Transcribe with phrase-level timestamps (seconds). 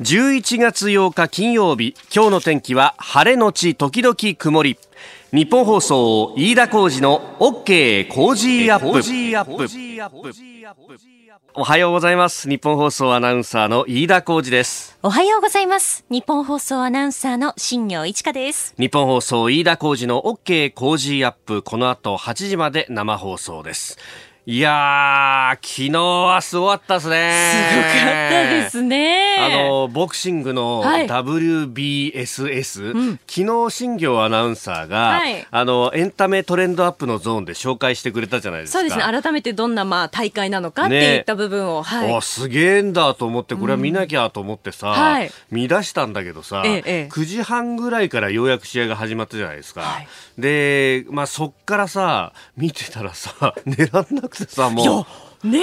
[0.00, 4.78] 11月8日金曜日今日の天気は晴れのち時々曇り。
[5.32, 9.58] ニッポン放送飯田浩司の OK Cozy Up。
[11.54, 12.48] おはようございます。
[12.48, 14.96] ニッポン放送アナウンサーの飯田浩司です。
[15.02, 16.04] おはようございます。
[16.08, 18.76] ニッポン放送アナウンサーの新行市佳です。
[18.78, 21.62] ニッポン放送飯田浩司の OK Cozy Up。
[21.62, 23.98] この後8時まで生放送です
[24.50, 27.34] いやー、昨日はすごかったですね。
[27.70, 27.92] すごかっ
[28.30, 29.36] たですね。
[29.40, 38.78] あの、ボクシングの WBSS、はいうん、昨日新業アナウンサーが、はい、あの、エンタメトレンドアップのゾーンで紹介してくれたじゃないですか。
[38.78, 39.02] そうですね。
[39.02, 41.80] 改めてどんな、まあ、大会なのかっていった部分を。
[41.80, 42.22] ね、はい。
[42.22, 49.82] すげえんだと思って、これは見なきゃと思ってさ、うんはい、見出したんだけどさ、ええ、9時半ぐらいからようやく試合が始まったじゃないですか。
[49.82, 50.08] はい、
[50.38, 55.27] で、まあ、そっからさ、見てたらさ、 狙らなく てさ、もう。
[55.44, 55.60] ね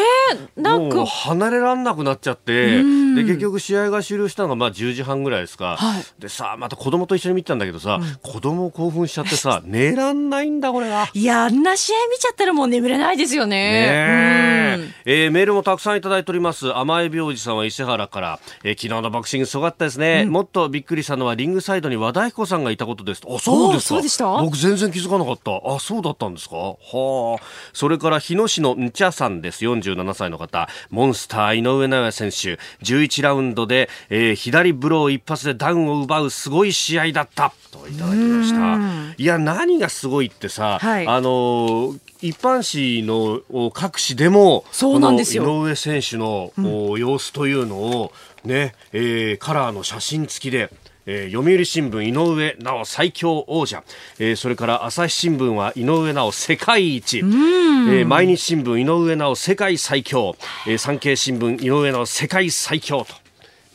[0.56, 1.06] なんか。
[1.06, 2.78] 離れらんなくなっちゃって、
[3.16, 11.10] で結局試合が終了したのがまあ10時半ぐらいですか、はい、でさまた子供と一緒に見てたんだけどさ、うん、子供興奮しちゃってさ 寝らんないんだこれが。
[11.14, 13.56] いやあんな試合見ちゃったらもう眠れないですよね。
[13.56, 15.28] ねえ。
[15.28, 16.76] ー、メールもたくさんいただいております。
[16.76, 23.22] 甘え病児さんは伊勢原から、えー、昨日のボクシングすごかったですね、うん、もっとびっくりしたのはリングサイドに和田彦さんがいたことです。
[23.28, 24.38] あそうですか。
[24.42, 25.52] 僕全然気づかなかった。
[25.66, 26.56] あそうだったんですか？
[26.56, 27.44] はあ。
[27.74, 37.54] それから日野市のんちゃさんです47歳の方方、モンスター井上尚弥選手、11ラウンドで、えー、左ブロー一発でダウンを奪うすごい試合だった。
[37.72, 39.16] といただきました。
[39.18, 45.44] いや、何がすごいってさ、はい、あのー一般紙の各紙でもそうなんですよ。
[45.44, 48.12] 井上選手の、うん、様子というのを
[48.44, 50.72] ね、えー、カラーの写真付きで
[51.06, 53.84] えー、読売新聞井上直最強王者、
[54.20, 60.36] えー、それから朝日新聞は井上直世界一、えー、毎日新聞井上直世界最強、
[60.68, 63.25] えー、産経新聞井上直世界最強と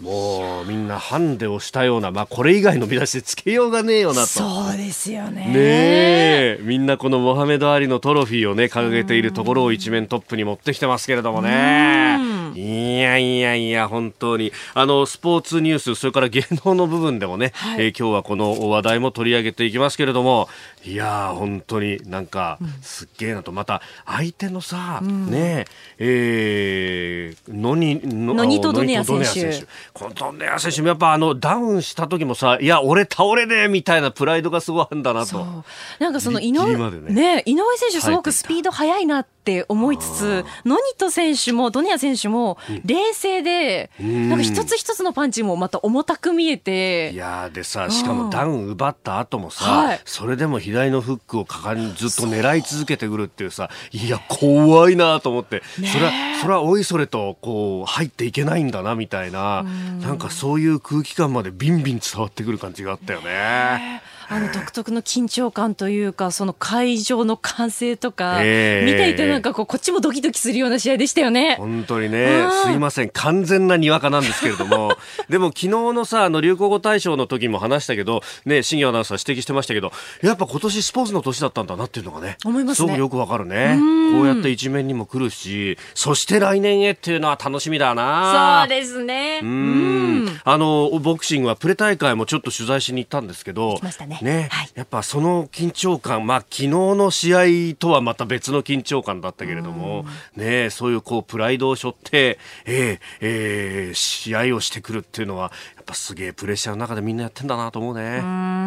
[0.01, 4.27] もうみんなハンデをしたような、まあ、これ以外の見出しでつけようがねえよなと。
[4.27, 5.53] そうですよね。
[5.53, 12.41] ねみんなこのモハメド・アリのトロフィーをね掲げているところを一面トップに持ってきてますけれどもね。
[12.55, 14.53] いやいやいや、本当に。
[14.75, 20.49] あの、スポーツニュース、それから芸能の部分でもね、はい、えー、今日はこの話題も取り上げていきますけれども、
[20.85, 25.67] いや本当になんか、すっげえなと、また、相手のさ、うん、ね
[25.99, 29.67] え、ー、ノニ、ノニとドネア選手。
[29.93, 35.65] このドネア選手もやっぱあの、ダウンした時もさ、いや、俺倒れねえみたいなプライドがすごいあるんだなと。
[35.99, 47.11] なんかその井上、ね、ね、井上選手すごくスピード速いなって思いつつ、ノニト選手もドネア選手も冷静で、うん、なんか一つ一つのパンチもまた重たく見えて。
[47.13, 60.01] いやでさ、しかもダウン奪った後もさ、はい、それでも左のフックをかかりずっと狙い続けてくるっていうさ、いや、怖いなと思って、それは、それはおいそれとこう入っていけないんだなみたいな、ん。
[60.01, 64.03] なんかそういう空気感までビンビン伝わってくる感じがあったよね。
[64.33, 71.57] あの独特の緊張感というか、その会場の歓声とか、えー、見ていてなんかこう、こっちもドキドキするような試合でしたよね。
[71.59, 74.97] 本当にね、すいません、完全なにわかなんですけれども、
[75.29, 79.91] でも昨日のさ、あの流行語大賞の時も話したけど、ね、新業アナウンサー指摘してましたけど、
[80.23, 83.81] やっぱ今年スポーツの年だったんだなっていうのがね、思います、ね、すごくよくわかるね。
[84.13, 88.67] こうやって一面にも来るし、そして来年へっていうのは楽しみだな。
[88.69, 89.41] そうですね。
[89.43, 90.41] うん。
[90.45, 97.35] あの、ボクシングはプレ大会もちょっと取材しに行ったんですけど、ね、ね、はい、やっぱその緊張感、まあ、昨日の試
[97.73, 100.05] 合とはまた別の緊張感だったけれども、
[100.37, 108.03] ね、そういうこうプライドを背負って、えーえー、試合をしてくるっていうのは、やっぱすげえプレッシャーの中でみんなやってんだなと思うね。
[108.03, 108.07] う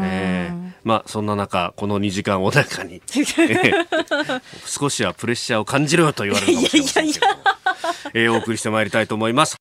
[0.04, 7.26] えー、まあ、そんな中、この2時間穏やかに、 えー、少しはプレッシャーを感じるよと言われるかもしれませんけど
[8.14, 9.58] えー、お送りしてまいりたいと思います。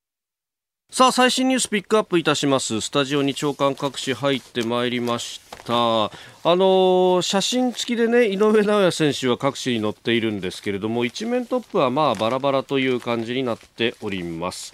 [0.91, 2.79] さあ最新ニュースピックアップいたします。
[2.81, 6.09] スタジオに長官各紙入ってまいりましたあ
[6.43, 14.73] の、写真付きでね井上尚弥選手は各紙に載っているんですけれども一面トップはまあバラバラという感じになっております。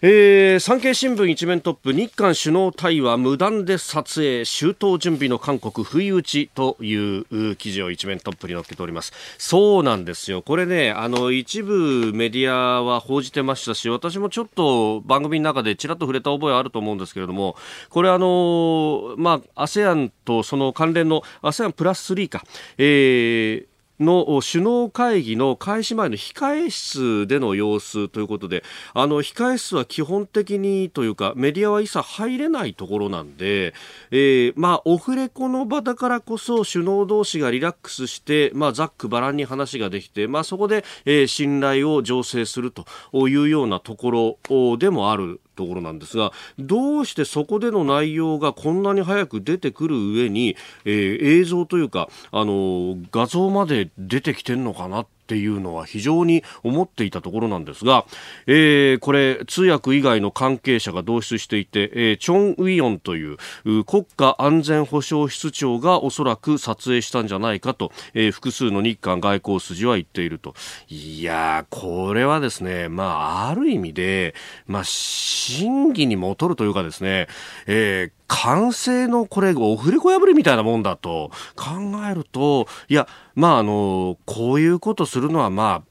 [0.00, 9.12] えー、産経新聞一面トップ日韓首脳対話無断で撮影周到準備の韓国不意打ちという記事を一面トップに載っけております。
[9.38, 10.40] そうなんですよ。
[10.40, 17.56] これねあの一部メディアは報じてましたし私もちょっと番組の中でちらっと触れた覚えあると思うんですけれども
[17.90, 22.44] これあのまあ ASEAN とその関連の ASEAN プラス3か、
[22.76, 28.62] えーの首脳会議の開始前の控え室での様子ということで
[28.94, 33.74] あの控え室は基本的にというかメディアは一切入れないところなんで、
[34.10, 58.06] えー、まあオフレコの場だからこそ首脳同士がリラックスして、まあ、ざっくばらんに話ができて、まあ、そこで、えー、信頼を醸成するというようなところでもあるところなんですがどうしてそこでの内容がこんなに早く出てくる上に、えー、映像というかあの画像まで出てきてるのかなってっていうのは非常に思っていたところなんですが、
[58.46, 63.36] えー、これ通訳以外の関係者が同出していて、えー、チョン・ウィヨンという
[63.84, 70.54] 国家安全保障室長がおそらく撮影したんじゃないかと、えー、複数の日韓外交筋は言っていると。
[70.88, 74.34] いやこれはですね、まあ、ある意味で、
[74.66, 77.28] まあ、真偽にもとるというかですね、
[77.66, 81.74] えー完成のこれ、オフレコ破りみたいなもんだと考
[82.10, 85.88] えると、いや、まあ、あの、こういうことするのは、まあ、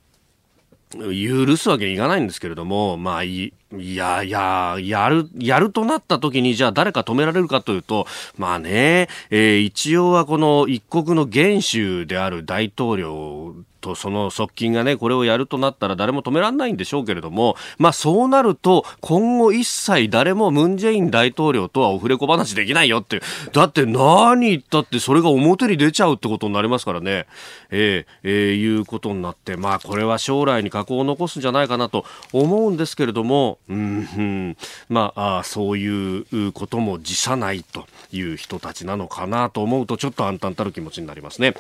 [0.96, 8.08] 許すわけにいかないんですけれども、まあ、いや、いや、やる、やるとなった時に、じゃあ誰か止められるかというと、
[8.38, 23.22] まあね、えー、一応はこの一国の元首である大統領とその側近がね、これをやるとなったら誰も止められないんでしょうけれども、まあそうなると、今後一切誰もムン・ジェイン大統領とはオフレコ話できないよって、
[23.54, 27.26] だって何言ったってそれが表に出ちゃうってことになりますからね、
[27.70, 34.58] えー、えー、いうことになって、まあこれは将来に禍を残すんじゃないかなと思うんですけれども、うん、うん、
[34.90, 41.54] まあそういうことも辞さないという人たちなのかなと思うと、ちょっと暗淡たる気持ちになりますね。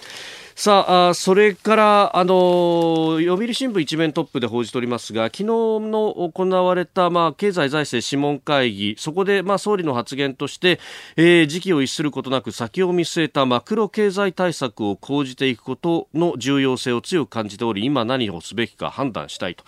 [0.59, 10.79] さあそれからあの読売新聞一面トップで報じておりますが昨日の行われた、まあ、経済財政諮問会議そこで、まあ、総理の発言として、
[11.15, 19.63] えー、時期を逸することなく先を見据えたマクロ経済対策を講じていくことの重要性を強く感じており今何をすべきか判断したいと、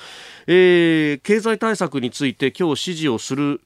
[0.48, 3.62] えー、経済対策について今日指示をする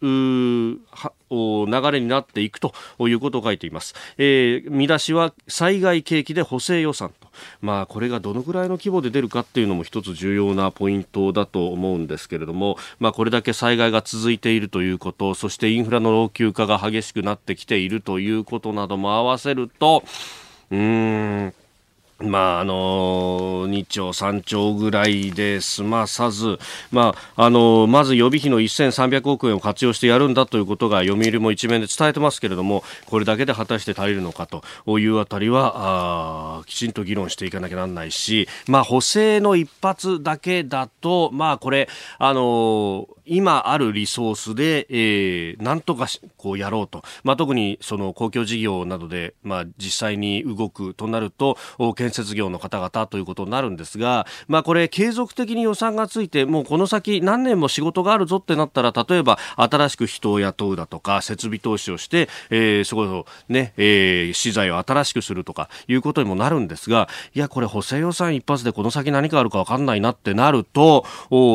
[1.34, 7.28] 流れになっていくということを書いています、えー、見出しは災害景気で補正予算と、
[7.62, 20.04] まあ、これがどのぐらいの規模で出るかっていうのも一つ重要なポイントだと思うんですけれども、まあ、これだけ災害が続いているということそしてインフラの老朽化が激しくなってきているということなども合わせると
[20.72, 21.54] うーん
[22.24, 26.58] まあ、あの2兆、3兆ぐらいで済まさず、
[26.92, 41.90] まあ、あのまず予備費の1300億円を活用してやるんだということが読売も一面で伝えてますけれどもこれだけで果たして足りるのかというあたりはあきちんと議論していかなきゃなんないし、まあ、補正の一発だけだと、まあ、これ、
[42.20, 51.58] あの今あるリソースで、えー、なんとかこうやろうと、まあ、特にその公共事業などで、まあ、実際に動くとなると
[51.96, 71.06] 建設業の方々ということになるんですが、まあ、これ継続的に予算がついてもうこの先何年も仕事があるぞってなったら例えば新しく人を雇うだとか設備投資をして、えー、そこそね、えー、資材を新しくするとかいうことにもなるんですがいやこれ補正予算一発でこの先何かあるか分かんないなってなると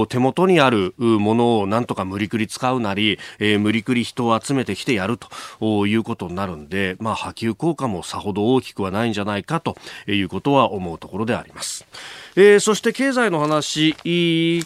[0.09, 5.19] 手元にあるものををなんとか無理くり使うなり、えー、無理くり人を集めてきてやる
[5.61, 9.77] ということになるんで、まあ、波及効果もさほど大きくはないんじゃないかと
[10.07, 11.87] いうことは思うところであります。
[12.41, 13.97] えー、そして経済の話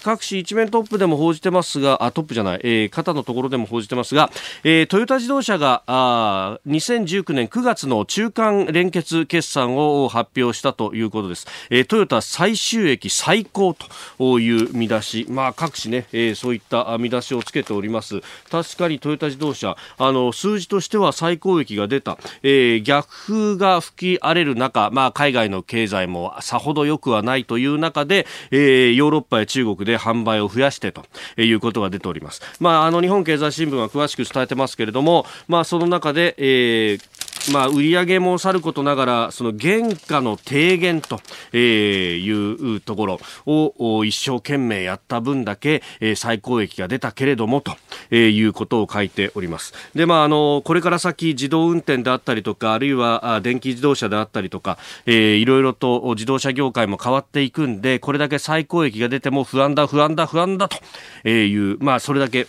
[0.03, 4.31] 各紙一面トップでも報じてますがあトップじゃない、えー、肩のところでも報じてますが、
[4.63, 13.75] えー、トヨタ自動車があ2019年9月の中間連結決算を発表したということです、えー、トヨタ最収益最高
[14.19, 18.21] という見出し、まあ、各紙ね、えー、そういった見出しをつけております
[18.51, 31.05] 確かにトヨタ自動車あの数字としては最高益が出た、えー、逆風が吹き荒れる中、まあ、海外の経済もさほど良くはないという中で、えー、ヨーロッパや中国で販売を増やしてと
[31.37, 32.43] いうことが出ております。
[32.61, 41.21] まあ、あの日本経済新聞は詳しく伝えてますけれども、まあ、その中で、えーまあ、売り上げもさることながらその原価の低減と
[41.53, 47.77] えいうところを一生懸命やった分だけえ最高益が出たけれどもと
[48.11, 49.73] えいうことを書いております。
[49.95, 62.47] で、まあ、あのこれから先自動運転であったりとかあるいは電気自動車であったりとか、えー、いろいろと自動車業界も変わっていくんでこれだけ最高益が出ても不安だ不安だ不安だという、まあ、それだけ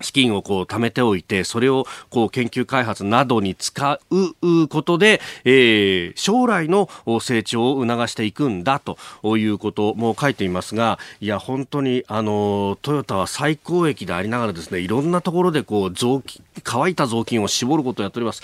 [0.00, 6.88] 資金をこう貯めておいて、それをこう研究開発などに使うことで、えー、将来の
[7.20, 8.96] 成長を促していくんだと
[9.36, 16.22] いうことも書いていますが、いや、本当に、あの、トヨタは最高益でありながらですね、いろんなところでこう増
[16.62, 18.42] 乾いた雑巾を絞ることをやっております。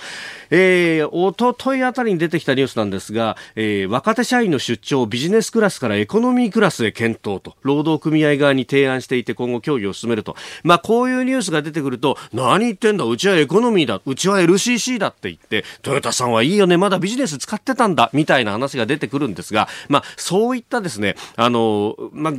[0.50, 10.36] えー、おとといあたりに出てきたニュースなんですが、えー、若手社員の出張をビジネスクラスからエコノミークラスへ検討と、労働組合側に提案していて今後協議を進めると。
[10.62, 22.32] まあ、こういうニュースが出てくると、何言ってんだ、うちはエコノミーだ、うちは LCC だって言って、トヨタさんはいいよね、まだビジネス使ってたんだ、みたいな話が出てくるんですが、まあ、そういったですね、あの、まあ、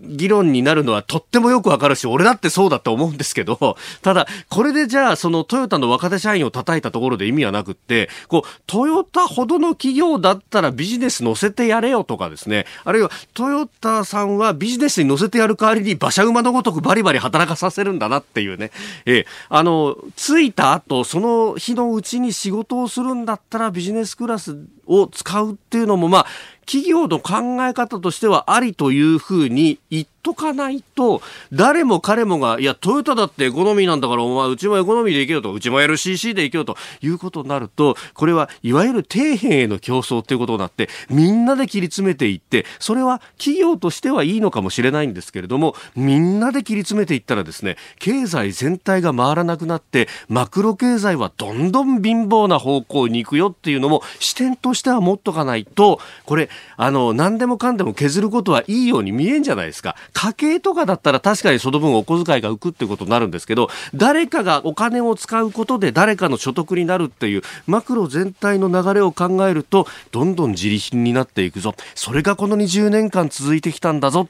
[0.00, 18.70] 議論になるのはとってもよくわかるし、俺だってそうだと思うんですけど、ただ、これでじゃあ、そのトヨタの若手社員を叩いたところで意味はなくって、こう、トヨタほどの企業だったらビジネス乗せてやれよとかですね、あるいはトヨタさんはビジネスに乗せてやる代わりに馬車馬のごとくバリバリ働かさせるんだなっていうね、
[19.06, 24.56] えー、あの、着いた後、その日のうちに仕事をするんだったらビジネスクラス
[24.86, 26.26] を使うっていうのも、まあ、
[26.66, 31.20] 企業の考え方としてはありというふうに言っとかないと、
[31.52, 59.96] 誰も彼もが、いや、トヨタだってエコノミーなんだから、お前、うちもエコノミーで行けよと、うちも LCC で行けよということになると、これはいわゆる底辺への競争ということになって、みんなで切り詰めていって、それは企業としてはいいのかもしれないんですけれども、みんなで切り詰めていったらですね、経済全体が回らなくなって、マクロ経済はどんどん貧乏な方向に行くよっていうのも視点としては持っとかないと、これ、あの、何でもかんでも削ることはいいように見えんじゃないですか。
[60.12, 71.74] 家計とかだったら確かにその分お小遣いが浮くってことになるんですけど、誰かがお金を使うことで誰かの所得になるっていうマクロ全体の流れを考えると、どんどん自利品になっていくぞ。
[71.94, 74.26] それがこの20年間続いてきたんだぞ。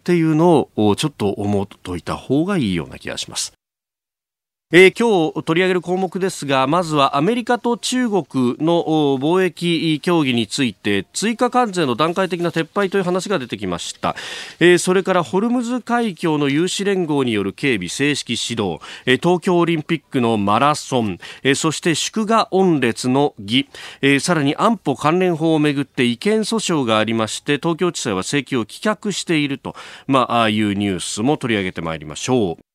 [0.00, 3.59] っていうのをちょっと思っといた方がいいような気がします。
[4.72, 8.24] えー、今日取り上げる項目ですがまずはアメリカと中国
[8.60, 8.84] の
[9.18, 14.14] 貿易協議について追加関税の段階的な撤廃という話が出てきました、
[14.60, 23.68] えー、それからホルムズ海峡の有志連合による警備正式指導、えー、東京オリンピックのマラソン、えー、そして祝賀御列の儀、
[24.02, 29.74] えー、さらに安保関連法をめぐって違憲訴訟がありまして東京地裁は請求を棄却していると、
[30.06, 32.69] まあ、あいうニュースも取り上げてまいりましょう。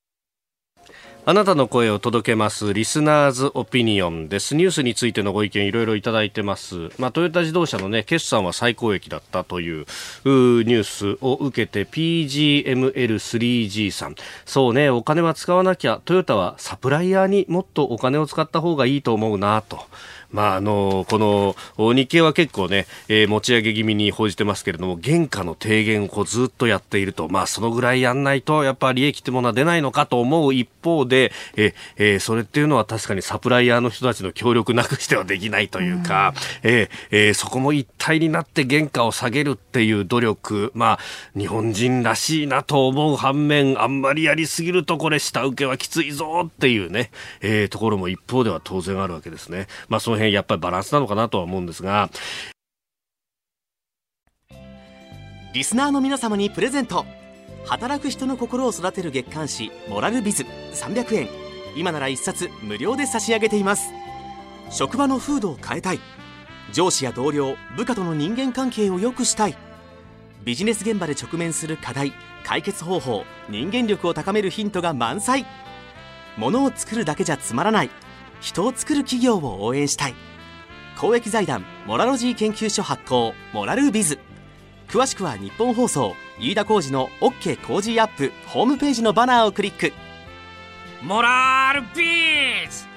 [1.28, 4.54] あなたの声を届けますリスナーズオピニオンです。
[4.54, 6.92] ニュースについてのご意見いろいろいただいてます。
[7.00, 14.16] まあ、トヨタ自動車のね、決算は最高益だったというニュースを受けて PGML3G さん。
[14.46, 19.80] そうね、お金は使わなきゃ、トヨタはサプライヤーにもっとお金を使った方がいいと思うなと。
[20.36, 49.68] まあ、あのこの日経は結構ね、えー、持ち上げ気味に報じてますけれども原価の低減をこうずっとやっていると、まあ、そのぐらいやんないとやっぱ利益ってものは出ないのかと思う一方で、ええー、それっていうのは確かにサプライヤーの人たちの協力なくしてはできないというか、うえー、えー、そこも一体になって原価を下げるっていう努力、まあ、日本人らしいなと思う反面あんまりやりすぎるとこれ下請けはきついぞっていうね、えー、ところも一方では当然あるわけですね。
[49.88, 52.10] まあ、その辺やっぱりバランスなのかなとは思うんですが。
[55.54, 57.06] リスナーの皆様にプレゼント。
[57.66, 61.30] 働く人の心を育てる月刊誌「モラルビズ」300円
[61.76, 63.92] 今なら1冊無料で差し上げています。
[64.70, 66.00] 職場の風土を変えたい。
[66.72, 69.56] 上司や同僚部下との人間関係を良くしたい。
[70.44, 72.14] ビジネス現場で直面する課題
[72.44, 75.46] 解決方法人間力を高めるヒントが満載。
[76.38, 77.90] ものを作るだけじゃつまらない。
[78.42, 80.16] 人を作る企業を応援したい。
[80.98, 84.20] 公益財団モラロジー研究所発行モラルビズ。
[84.88, 89.94] 詳しくは日本放送飯田浩司の OK コージーアップホームページのバナーをクリック。
[91.02, 92.88] モラルビズ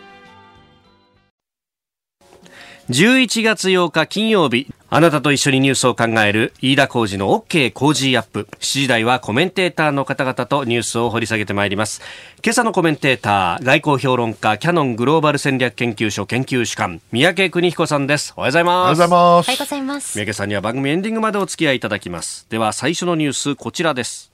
[2.90, 4.68] ！11月8日金曜日。
[4.90, 8.48] あなたと一緒にニュースを考える飯田浩二の OK 工事アップ。
[8.58, 12.00] 7時台はコメンテーターの方々とニュースを掘り下げてまいります。
[12.42, 18.32] 今朝のコメンテーター、外交評論家、キャノングローバル戦略研究所研究主幹、三宅邦彦さんです。
[18.34, 18.72] おはようございます。
[18.72, 19.18] おはようございます。
[19.18, 20.18] おはようございます。
[20.18, 22.46] 三宅さんには番組エンディングまでお付き合いいただきます。
[22.48, 24.32] では最初のニュース、こちらです。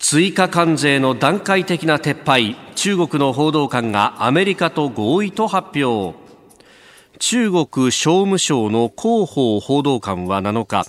[0.00, 2.56] 追加関税の段階的な撤廃。
[2.74, 6.23] 中国の報道官がアメリカと合意と発表。
[7.18, 10.84] 中国商務省の広報報道官は7日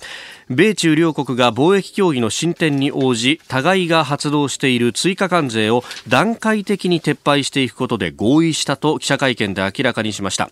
[0.48, 10.50] 米中両国が貿易協議の進展に応じ互いが発動している追加関税を段階的に撤廃していくことで合意したと記者会見で明らかにしました。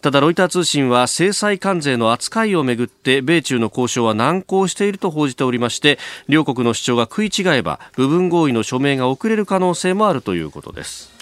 [0.00, 11.13] ただロイター通信は制裁関税の扱いをめぐって米中の交渉は難航していると報じておりまして両国の主張が食い違えば部分合意の署名が遅れる可能性もあるということです。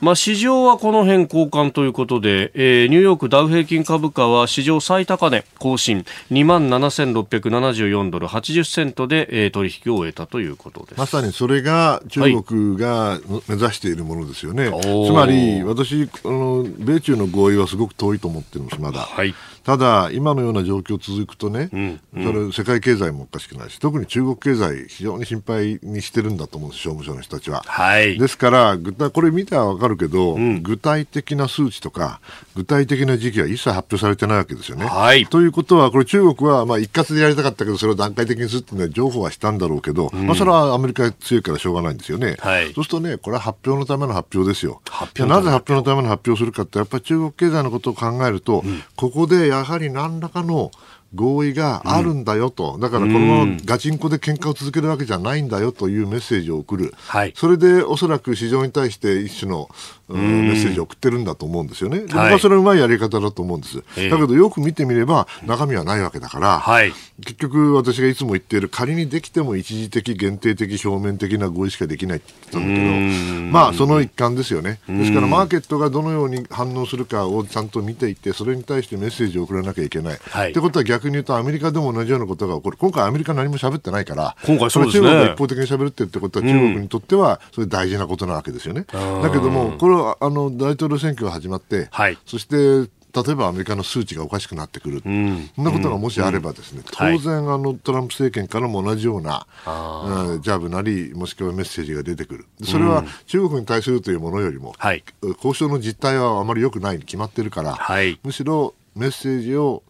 [0.00, 6.06] まあ、市場はこの辺交換ということで、えー、ニューヨークダウ平均株価は史上最高値更新。
[6.30, 10.98] 2万7674ドル80セントで、えー、取引を終えたということです。
[10.98, 27.62] まさにそれが中国が目指しているものですよね、はい、つまり私あの米中の合意はすごく遠いと思ってるんですまだ、はい、ただ、今のような状況続くとね、うんうん、それ世界経済もおかしくないし、特に中国経済、非常に心配にしてるんだと思うんです、商務省の人たちは。
[27.66, 28.78] はい、ですから、
[29.12, 32.20] これ見たらわかるけど、うん、具体的な数値とか、
[32.56, 34.86] 具体的な時期は一切発表されてないわけですよね。
[34.86, 42.36] はい、ということは、これ中国はまあ一括でやりたかったけど、それを段階的にするっていうのは情報はしたんだろうけど、うん、まあ、それはアメリカ強いからしょうがないんですよね。
[42.40, 44.80] はい、そうするとね、これは発表のための発表ですよ。
[45.14, 50.70] じゃなぜ発表のための発表をするかって、やっぱり中国経済のことを考えると、うん、ここでやはり何らかの
[51.14, 59.68] 合意があるんだよと、うん、だからこのままガチンコで喧嘩を続けるわけじゃないんだよというメッセージを送る、はい、それでおそらく市場に対して一種の
[60.12, 62.00] メッセージを送ってるんだと思うんですよね。
[62.00, 63.76] 僕はそれはうまいやり方だと思うんです。
[63.76, 74.80] だけどよく見てみれば中身はないわけだから、はい、結局私がいつも言っている仮にできても一時的限定的表面的な合意しかできないって言ったんだけど、まあその一環ですよね。
[74.88, 80.18] ですからマーケットがどのように反応するかをちゃんと見ていて、それに対してメッセージを送らなきゃいけない。
[80.30, 82.76] はい、ってことは逆に言うとアメリカでも同じようなことが起こる。
[82.76, 85.06] 今回アメリカ何も喋ってないから、今回そうですね。
[85.06, 88.86] 中国が一方的に喋ってるってことは中国にとってはそれ大事なことなわけですよね。
[88.92, 102.46] だけども、これはあの大統領選挙が始まって、はい、そして例えばアメリカの数値がおかしくなってくる、うん、そんなことがもしあればですね、うん、当然、あのトランプ政権からも同じような、はい、ジャブなりもしくはメッセージが出てくる。
[102.62, 109.82] それは中国に対するというものよりも、はい、交渉の実態はあまり良くないに決まってるから、はい、むしろメッセージを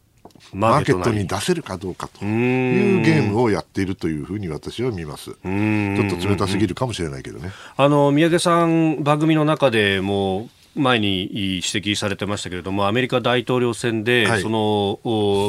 [0.52, 5.30] マーケットに出せるかどうかというゲームをやっているというふうに私は見ます。
[5.30, 7.50] ちょっと冷たすぎるかもしれないけどね。
[7.76, 15.00] あの宮家さん番組の中でも前に指摘されてましたけれども、アメリカ大統領選で、はい、その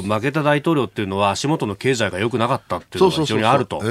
[0.03, 3.81] 負けた大統領っていうのは、足元の経済が良くなかったっていうのが非常にあると。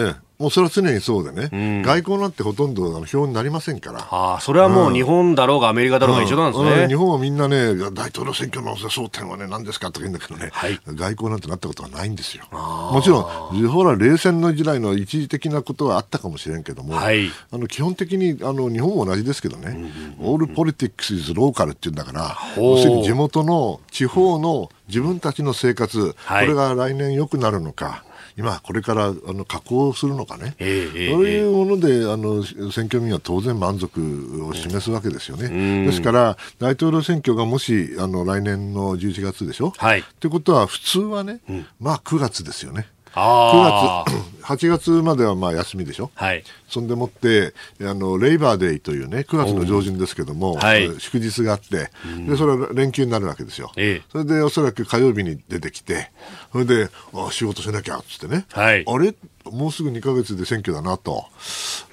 [0.41, 6.83] もうそれは常にそうでね、うん、外交なんてほとんどあの表になりませんから、ああそれはもう日本だろうがアメリカだろうが一緒なんですね、うん。
[6.85, 12.45] うん、日本はみんなね、大統領選挙の争点はね、何ですかとか言うんだけどね、はい、外交なんてなったことはないんですよ。
[12.51, 28.05] もちろん、ほら、冷戦の時代の一時的なことはあったかもしれんけども、はい、あの基本的にあの日本も同じですけどね、オールポリティックス・イズ・ローカルっていうんだから、要するに地元の地方の自分たちの生活、はい、これが来年良くなるのか。
[28.37, 35.87] 今、これからあの加工するのかね、えー、そういうものであの選挙民は当然満足を示すわけですよね。
[35.87, 39.73] ですから、大統領選挙がもしあの来年の11月でしょ？
[39.77, 42.87] はい、ということは、普通はね、うん、まあ9月ですよね。
[43.15, 44.05] 9
[44.43, 51.91] 月、8月まではまあ休みでしょ、はい、そんでもってあのレイバーデーというね9月の上旬ですけども、はい、祝日があって、
[52.27, 56.11] でそれは連休になるわけですよ、ええ、それでおそらく火曜日に出てきて
[56.53, 59.15] それであ仕事しなきゃっつってね、はい、あれ？
[59.51, 61.25] もうすぐ2か月で選挙だなと、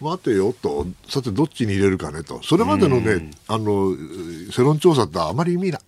[0.02, 3.96] 待てよと、さてどっちに入れるかねと、それまでのね、あの
[4.52, 5.82] 世論調査ってあまり意味ない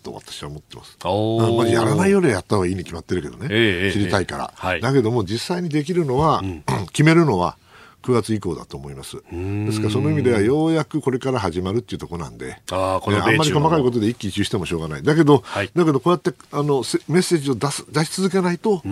[0.00, 0.98] と私は思ってます。
[1.04, 7.56] まあ、やらないよりやった方がいいに決まってるけどね、えー、知りたいから、えーはい、だけども実際にできるのは、うん、決めるのは
[8.02, 9.16] 9月以降だと思います。
[9.30, 15.02] ですからその意味ではようやくこれから始まるっていうところなんで、あこのあんまり細かいことで一喜一憂してもしょうがない。
[15.02, 18.82] だけど、はい、だけどこうやってあのメッセージを出す出し続けないと、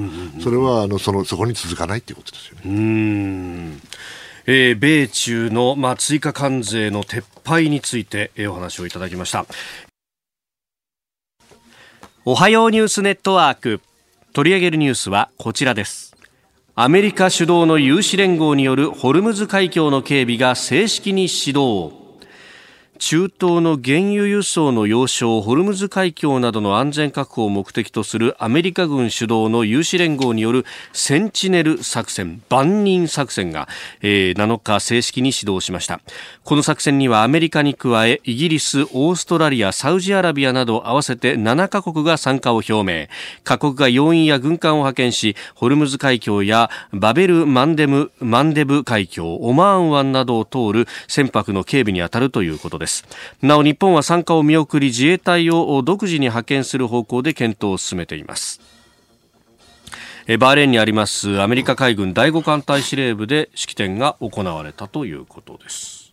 [0.42, 3.78] それはあのそのそこに続かないっていうことですよね。
[4.48, 9.44] えー、米中の、まあ、追加関税の撤廃について、えー、お話をいただきました。
[12.28, 13.80] おはようニュースネットワーク。
[14.32, 16.16] 取り上げるニュースはこちらです。
[16.74, 22.05] アメリカ主導の有志連合によるホルムズ海峡の警備が正式に始動。
[22.96, 33.68] 中東の原油輸送の要衝ホルムズ海峡などの安全確保を目的とするアメリカ軍主導の有志連合によるセンチネル作戦万人作戦が、
[34.00, 36.00] えー、7日正式に始動しました。
[36.44, 43.08] この作戦にはアメリカに加えイギリスオーストラリアサウジアラビアなど合わせて7カ国が参加を表明。
[43.44, 52.85] 各国が要員や軍艦を派遣しホルムズ海峡やバベルマンデムマンデブ海峡オマーン湾などを通る船舶の警備に当たるということです。
[52.86, 53.04] です。
[53.42, 58.60] なお日本は参加を見送り自衛隊を独自に派遣する方向で検討を進めています。
[60.26, 66.05] バーレーンにありますアメリカ海軍第5艦隊司令部で式典が行われたということです。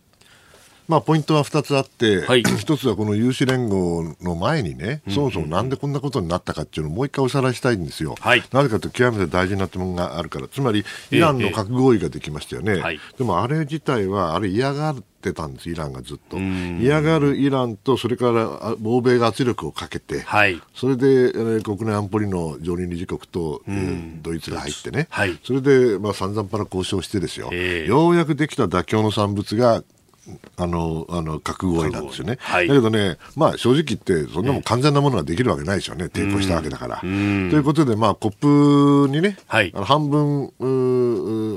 [0.86, 8.16] まあ、ポイントは2つあって、はい、1つはこの有志連合の前にね、そもそもなんでこんなことになったかっていうのをもう一回おさらいしたいんですよ。
[8.20, 12.72] はい、なぜかというと極めて大事な点があるから、つまりイランの核合意ができましたよね。
[12.72, 16.36] えーえー、でもあれ自体は、あれ嫌がってたんです、イランがずっと。
[16.36, 29.82] 嫌がるイランと、それから欧米が圧力をかけて、はい、それで、えー、国内安保理の常任理事国と、えー、ドイツが入ってね、はい、それで、まあ、散々パラ交渉してですよ、えー、ようやくできた妥協の産物が
[30.56, 32.38] あの、あの、核合意なんですよね。
[32.40, 36.06] はい、だけどね、まあ正直言って、そんなもん完全なものができるわけないですよね。
[36.06, 37.00] 抵抗したわけだから。
[37.00, 40.48] ということで、まあコップにね、はい、あの半分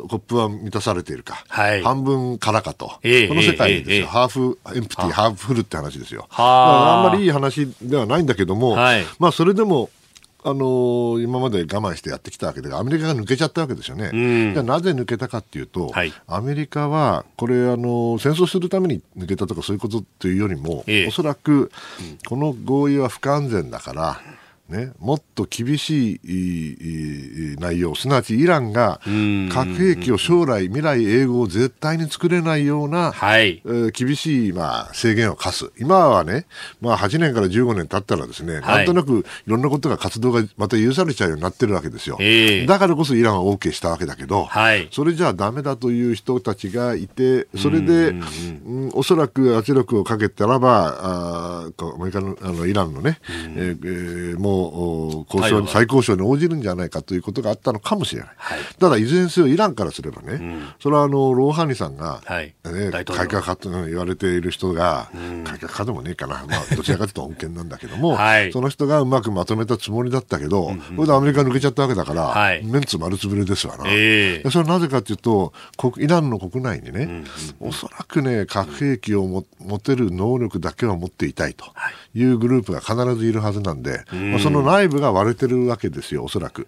[0.08, 2.92] コップは満たされているか、はい、半分空かと。
[3.04, 6.28] えー、この世界ですよ、えー、 half empty、half full って話ですよ。
[6.32, 7.08] あ。
[7.08, 8.76] んまりいい話ではないんだけども、
[9.20, 9.90] まあそれでも、
[10.50, 14.54] あの今まで我慢してやってきたわけで、アメリカが抜けちゃったわけですよね。
[14.54, 21.70] じゃなぜ抜けたかっていうと、はい、アメリカは、これ、あの戦争するために抜けたとかそういうことというよりも、ええ、おそらく、
[22.30, 24.22] この合意は不完全だから、
[24.70, 29.00] ね、もっと厳しい内容、すなわちイランが
[29.50, 33.62] 核兵器を将来、未来永劫絶対に作れないような、はい。
[33.66, 35.72] えー、厳しい、まあ、制限を課す。
[35.80, 36.48] 今はね、
[36.82, 42.18] まあ、8年から15年経ったらですね、はい、なんとなくいろんなことが活動がまた許されちゃうようになってるわけですよ。
[42.20, 53.20] えー、だからこそイランは OK したわけだけど、はい、それじゃあだめだという人たちがいて、それで、うん、おそらく圧力をかけたらば、あアメリカのあのイランのね、
[53.56, 58.30] えー、もう交渉に、再交渉に応じるんじゃないかということがあったのかもしれない。
[58.38, 62.54] はい、ただ、いずれにせよイランからすればね、うん、それはあのローハニさんが、はい。
[62.66, 73.86] ね、改革派と言われている人が、うん、改革派でもねえかな、まあ、どちらかというと恩恵なんだけども、はい、その人がうまくまとめたつもりだったけど、うんうん、これでアメリカ抜けちゃったわけだから、はい、メンツ丸つぶれですわな。
[73.88, 75.54] えー、それはなぜかというと、
[75.98, 77.26] イランの国内にね、うん
[77.62, 81.66] うん、おそらくね、核兵器をも持てる能力だけは持っていたいと
[82.14, 82.24] い。
[82.24, 86.68] うグループが必ずいるはずなんで、まあ、その内部が割れてるわけですよ、おそらく。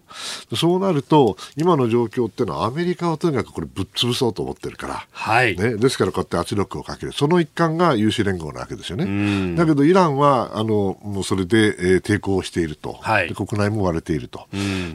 [0.56, 5.56] そうなると、今の状況っていうのは、アメリカはとにかくこれ、ぶっ潰そうと思ってるから、はい。
[5.56, 9.56] ね、ですから、こうやって圧力をかける、その一環が有志連合なわけですよね。
[9.56, 14.48] だけど、イランはあのもうそれで、えー、抵抗していると、はい、国内も割れていると、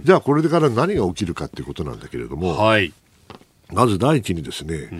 [0.03, 2.93] じゃあ、これから何が起きるかということなんだけれども、はい
[3.73, 4.91] まず第一にですね、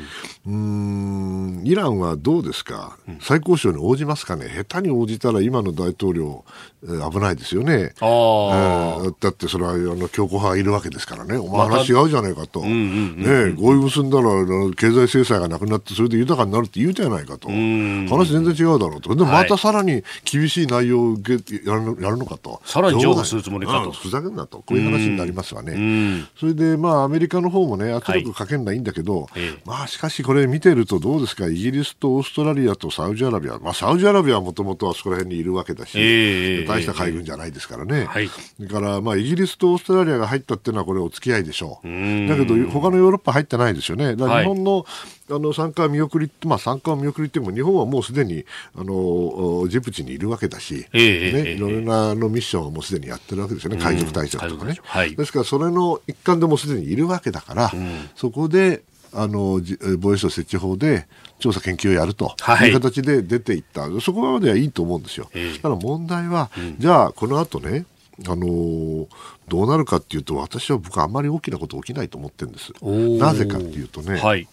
[0.47, 6.45] うん、ん、イランはどうですか、最高賞に応じますかね、下手に応じたら今の大統領、
[6.83, 14.31] えー、危ないですよね、えー、だってそれはあの強硬派がいるわけですからね、お前話違うじゃないかと、ね、合意結んだら
[14.77, 26.25] 経済制裁がなくなって、それで豊かになるって言うじゃないかと、話全然違うだろうと、でまたさらに厳しい内容を受けやるやるのかと、さらに譲歩するつもりかと、ふざけんなと、こういう話になりますわね。
[26.39, 29.29] それで、まあ、アメリカの方もね、圧力かけんないいんだけど、はい、
[29.65, 38.29] まあしかしこれ見てるとどうですか、イギリスとオーストラリアとサウジアラビア、まあ、サウジアラビアはもともとあそこら辺にいるわけだし、えー、大した海軍じゃないですからね、はい、
[38.61, 41.89] だからまあイギリスとオーストラリアが入ったっていうのはこれお付き合いでしょう。
[41.89, 44.17] うだけど他のヨーロッパ入ってないですよね。
[44.17, 44.85] だから日本の、はい
[45.31, 48.45] あの参加見送り、まあ、参加を見送りっても日本はもうすでに
[48.77, 58.83] あのジブチにいるわけだし、えー、ね、いろんなのミッションをもうすでにやってるわけですよね、海賊対策とかね、はい、ですからそれの一環でもすでにいるわけだから、うん、そこで
[59.15, 59.61] あの
[59.99, 61.07] 防衛省設置法で
[61.39, 62.35] 調査研究をやると
[62.67, 62.71] い。
[62.71, 65.31] う形で出ていった、はい、そこまではいいと思うんですよ。
[65.63, 67.87] ただ問題は、うん、じゃあこの後ね
[68.27, 69.07] あのー、
[69.49, 72.73] どうなるかっていうと私は僕はあんまり大きなこと起きないと思ってるんです。
[73.19, 74.47] なぜかっていうとね、はい、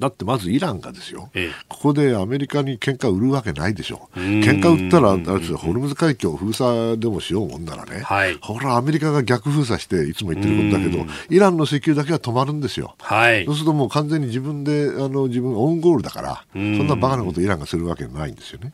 [0.00, 18.72] だってまずイランがですよ、ええ、ここでアメリカに喧嘩売るわけないでしょ、喧嘩売ったら、あれですホルムズ海峡封鎖でもしようもんならね、はい、ほら、アメリカが逆封鎖して、いつも言ってることだけど、イランの石油だけは止まるんですよ、はい、そうするともう完全に自分で、あの自分、オウンゴールだから、そんなバカなことイランがするわけないんですよね。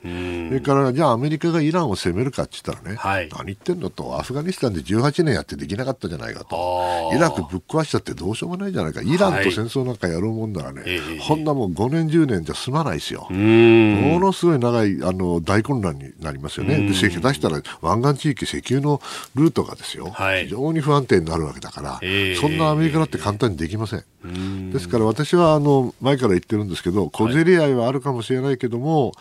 [0.48, 13.28] それから、じゃあアメリカがイランを攻めるかって言ったらね、はい、何言ってんのと、アフガニスタンで18年やってできなかったじゃないかと、イラクぶっ壊しちゃってどうしようもないじゃないか、イランと戦争なんかやろうもんならね、はいこんなもん5年、10年じゃ済まないですよ。
[13.30, 16.78] ものすごい長いあの大混乱になりますよね。
[16.88, 19.00] で、下手したら湾岸地域、石油の
[19.34, 22.00] ルートがですよ、はい、非常に不安定になるわけだから、
[22.40, 24.70] そんなアメリカだって簡単にできません。
[24.72, 29.12] ですから私はあの前から言ってるんですけど、小競り合いはあるかもしれないけども、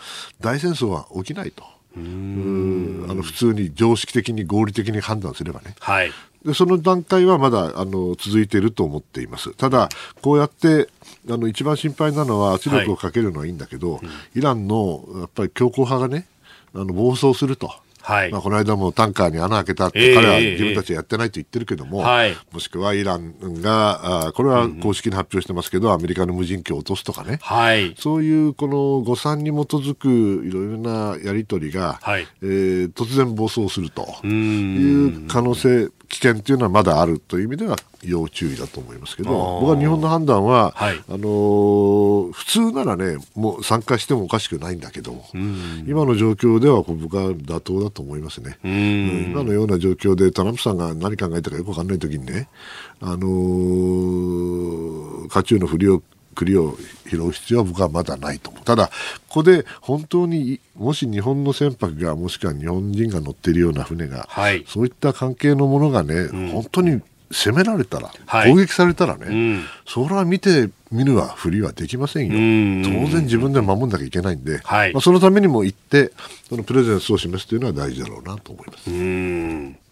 [0.42, 1.64] 大戦争は起きないと。
[1.98, 3.06] うん。
[3.10, 6.12] あの普通に常識的に合理的に判断すればね、はい、
[6.44, 9.54] でその段階はまだあの続いていると思っています。
[9.54, 9.90] ただ、
[10.22, 10.90] こうやって
[11.30, 16.28] あの一番心配なのは圧力をかけるのはいいんだけど、はいうん、イランのやっぱり強硬派がね
[16.74, 17.72] あの暴走すると。
[18.06, 18.32] はい。
[18.32, 30.08] まあ、この間もタンカーに穴開けたって、彼は自分たちはやってないと言ってるけども、はい、もしくはイランが、あこれは公式に発表してますけど、アメリカの無人機を落とすとかね、はい、そういうこの誤算に基づく
[30.46, 45.26] いろいろなやり取りが、はい、えー、突然暴走するという可能性、危険というのはまだあるという意味では要注意だと思いますけど僕は日本の判断は、はい、あのー、普通ならねもう参加してもおかしくないんだけども、
[45.88, 52.48] 今の状況では僕は妥当だと思いますね、うん、今のような状況でトランプさんが何考えたかよく分かんない時にね、
[53.02, 56.04] あのー、渦中のふりを
[56.36, 56.78] 栗を
[57.10, 58.64] 拾う必要は僕はまだないと思う。
[58.64, 58.88] ただ、
[59.28, 76.12] ここで本当にもし日本の船舶がもしくは日本人が乗っているような船が、はい、そういった関係のものがね、うん、本当に攻められたら、はい、攻撃されたらね、うん、それは見て見るはふりはできませんよ、当然自分で守んなきゃいけないんで、はい、まあ、そのためにも行って、
[76.48, 79.85] そのプレゼンスを示すというのは大事だろうなと思います。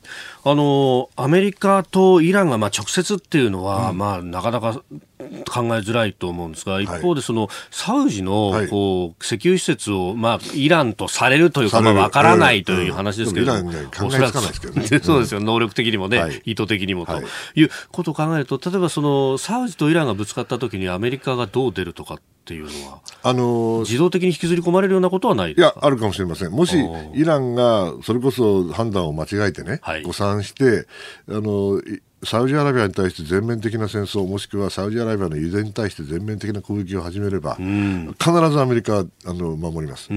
[0.45, 4.83] あのアメリカとイランがまあ直接っていうのは、うん、まあ、なかなか考
[5.23, 14.87] えづらいと思うんですが、一方でその、サウジのこう、石油施設を、まあ、イランとされるというか、まあ、わからないという話ですけど、うん、考えつかないですけどね。
[15.01, 15.19] そう。
[15.19, 17.21] ですよ、能力的にもね、はい、意図的にもと
[17.55, 17.63] い。
[17.63, 26.51] うことを考えると、例えばその、サウジとイランがぶつかったときにアメリカがどう出るとかっていうのは、あのー、自動的に引きずり込まれるようなことはないいや、あるかもしれません。
[26.51, 26.77] もし、
[27.13, 30.87] イランがそれこそ判断を間違えてね、はい、誤算して、
[31.29, 31.81] あの
[32.25, 40.09] サウジアラビアに対して全面的な戦争もしくはサウジアラビアの油田に対して全面的な攻撃を始めれば、必ずアメリカはあの守ります。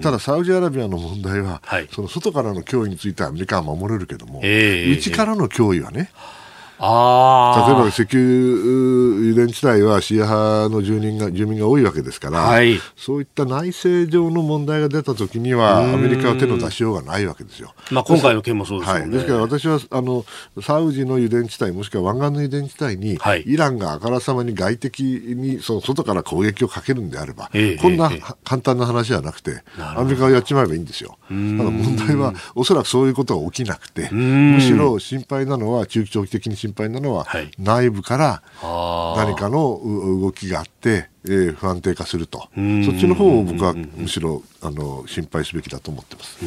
[0.00, 6.10] ただ、サウジアラビアの問題は、はい、その外からの脅威についてはアメリカは守れるけども、えー、内からの脅威はね、
[6.78, 8.84] あ例えば石油
[9.34, 17.74] 油田地帯はシーア派の住人が住民が多いわけですから、はい、そういった内政上の問題が出たときには、アメリカは手の出しようがないわけですよ。
[17.90, 20.24] まあ、今回の件もそうですね、はい、ですから私はあの
[20.60, 31.18] サウジの油田地帯、もしくは湾岸の油田地帯に、はい、イランがあからさまに外敵にその外から攻撃をかけるんであれば、えー、こんな、えー、簡単な話じゃなくて、アメリカがやっちまえばいいんですよ。
[31.28, 38.42] ただ問題は、おそらくそういうことは起きなくて、むしろ心配なのは、中長期的に心配なのは、はい、内部から
[39.16, 39.80] 何かの
[40.20, 42.50] 動きがあって、えー、不安定化すると、そっ
[42.98, 46.38] ちの方を僕はむしろあの心配すべきだと思ってます。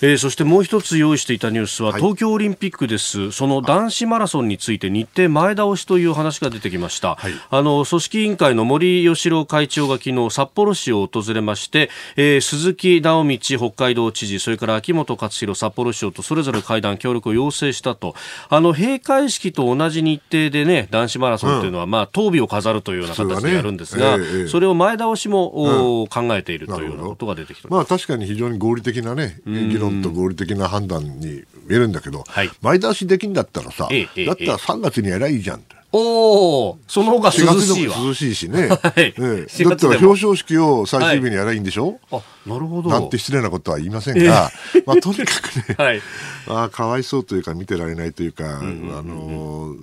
[0.00, 18.14] えー、そしてもう一つ用意していたニュースは、東京オリンピックです、その男子マラソンについて日程前倒しという話が出てきました、はい、あの組織委員会の森喜朗会長が昨日札幌市を訪れまして、えー、鈴木直道北海道知事それから秋元克弘札幌市長とそれぞれ会談協力を要請したと。
[18.48, 37.96] あの閉会式と同じ日程でね男子マラソンというのは、うん、まあ当日を飾るというような形でやるんですが、ねえー、それを前倒しも、うん、考えているというようなことが出てきた、まあ確かに非常に合理的なね議論論と合理的な判断に見えるんだけど、はい、前倒しできんだったらさ、ええ、だったら3月にやりゃいいじゃんおお、その方が涼しいわ。
[37.96, 38.68] 涼しいしね。
[38.82, 39.46] はい、え。
[39.58, 42.90] え、だったら表彰式を最終日にやりゃいいんでしょ、はい、あ、なるほど。
[42.90, 46.02] なんて失礼なことは言いませんが、えー、 まあとにかくね、 はい、
[46.48, 49.74] あかわいそうというか見てられないというか、あの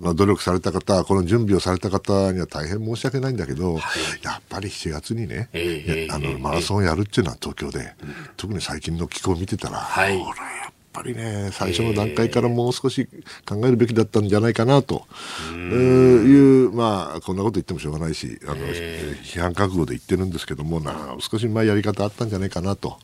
[0.00, 13.06] まあ、努力された方、この準備をされた方には大変申し訳ないんだけど、はい、やっぱり7月にね、えー、あのマラソンをやるっていうのは東京で、えー、特に最近の気候を見てたら、はい、これやっぱりね、最初の段階からもう少し
[13.46, 15.06] 考えるべきだったんじゃないかなと、
[15.50, 15.76] えー、
[16.22, 22.98] いう、まあ、こんなこと言ってもしょうがないし、あの、批判覚悟で言ってるんですけども、な少し前やり方あったんじゃないかなと。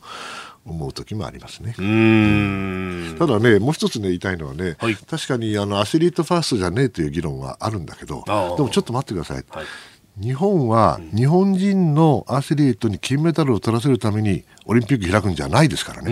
[0.65, 1.73] 思う時もありますね。
[3.17, 9.45] ただね、もう一つね、言いたいのはね、はい、確かにあのアスリートファーストじゃねえという議論はあるんだけど、でもちょっと待ってください。
[9.49, 9.65] はい
[10.19, 16.09] 日本は日本人のアスリートに金メダルを取らせるためにオリンピック開くんじゃないですからね。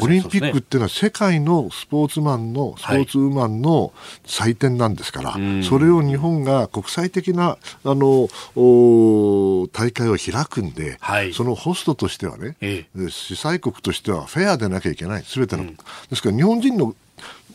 [0.00, 3.92] オリンピックっていうのは世界のスポーツマンの、スポーツウーマンの
[4.24, 15.76] 祭典なんですから、はい、それを日本が国際的なあの大会を開くんで、はい、そのホストとしてはね、ええ、主催国としてはフェアでなきゃいけない、すべての、うん、
[16.08, 16.94] ですから日本人の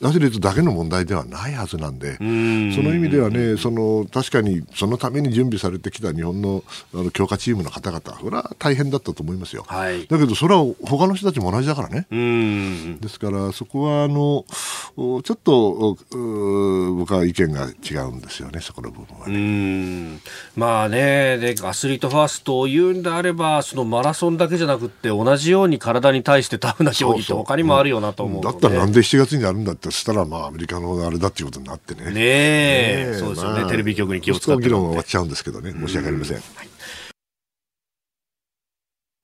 [0.03, 9.65] アスリートだけの問題ではないはずなんで、その意味ではね、その確かにそのために準備されてきた日本のあの強化チームの方々、それは大変だったと思いますよ。
[9.67, 12.07] はい、だけど、それは他の人たちも同じだからね。
[13.01, 14.45] ですから、そこはあの
[15.23, 15.97] ちょっと
[16.97, 20.19] 僕は意見が違うんですよね、そこの部分はね。
[20.55, 32.11] まあねで、アスリートファーストを言うんであれば、そのマラソンだけじゃなくて、同じように体に対してタフな競技って他にもあるよなと思う、だったらなんで7月にやるんだってとしたら、まあ、アメリカのあれだっていうことになってね。
[32.11, 34.63] ねえ、そうですよね、まあ、テレビ局に気を使って。
[34.63, 36.37] 議論は終わっちゃうんですけどね、申し訳ありません。
[36.37, 36.77] はい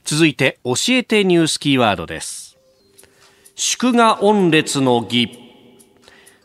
[0.06, 2.58] 続いて教えてニュースキーワードです
[3.56, 5.43] 祝賀御列の儀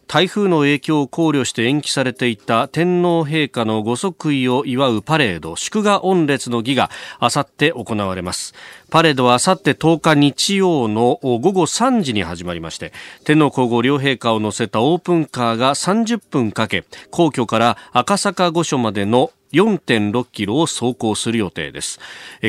[0.08, 6.90] 台風の影響を考慮して延期されていた天皇陛下のご即位を祝うパレード祝賀御列の儀が
[7.20, 8.54] あさって行われます
[8.90, 12.92] パレードはあさって10日日曜の午後3時に始まりまして
[13.24, 21.98] 天皇皇后両陛下を乗せたオープンカーが30分かけ皇居から赤坂御所までの4.6キロを走行する予定です。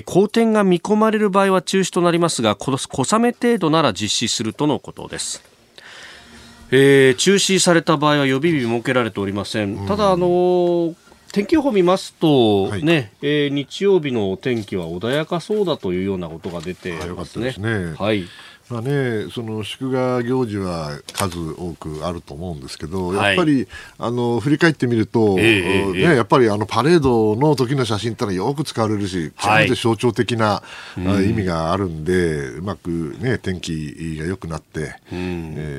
[0.06, 2.78] 好転が見込まれる場合は中止となりますが、小
[3.16, 5.49] 雨程度なら実施するとのことです。
[6.72, 9.88] えー、中止された場合は予備日設けられておりません。
[9.88, 10.96] ただ、あのー
[11.32, 17.54] 天気予報見ますと、はい、ね、えー、日曜日のお天気は穏やかそうだというようなことが出てますね。
[18.00, 18.26] はい、
[18.70, 30.62] まあね、その祝賀行事は数多くあると思うんですけど、やっぱり、あの振り返ってみると、えー、ね、やっぱりあのパレードの時の写真ってのはよく使われるし、極めて象徴的な、
[30.96, 35.79] はい、意味があるんで、うまく、ね、天気が良くなって、うん、え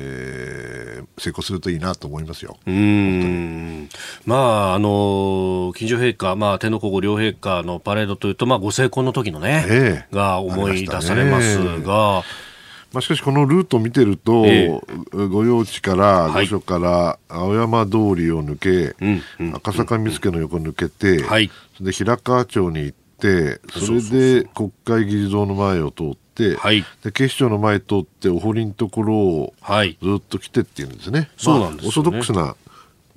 [1.21, 2.57] 成功するといいなと思いますよ。
[2.65, 3.89] うん。
[4.25, 4.35] ま
[4.71, 12.23] あ、あの近所陛下、まあ、天皇皇后両陛下のパレードというと、まあ、ご成婚の時のね、えー、が思い出されますが。
[12.91, 18.95] まあ、しかし、このルートを見てると、えー、御用地から、御所から青山通りを抜け、
[19.53, 24.01] 赤坂見附の横抜けて、はい、で平川町に行って、それ
[24.41, 26.20] で国会議事堂の前を通って、
[26.57, 29.53] はい、で警視庁の前通って、お堀のところを
[30.01, 31.29] ずっと来てっていうんですね。
[31.37, 32.55] そうなんです、ね、オーソドックスな、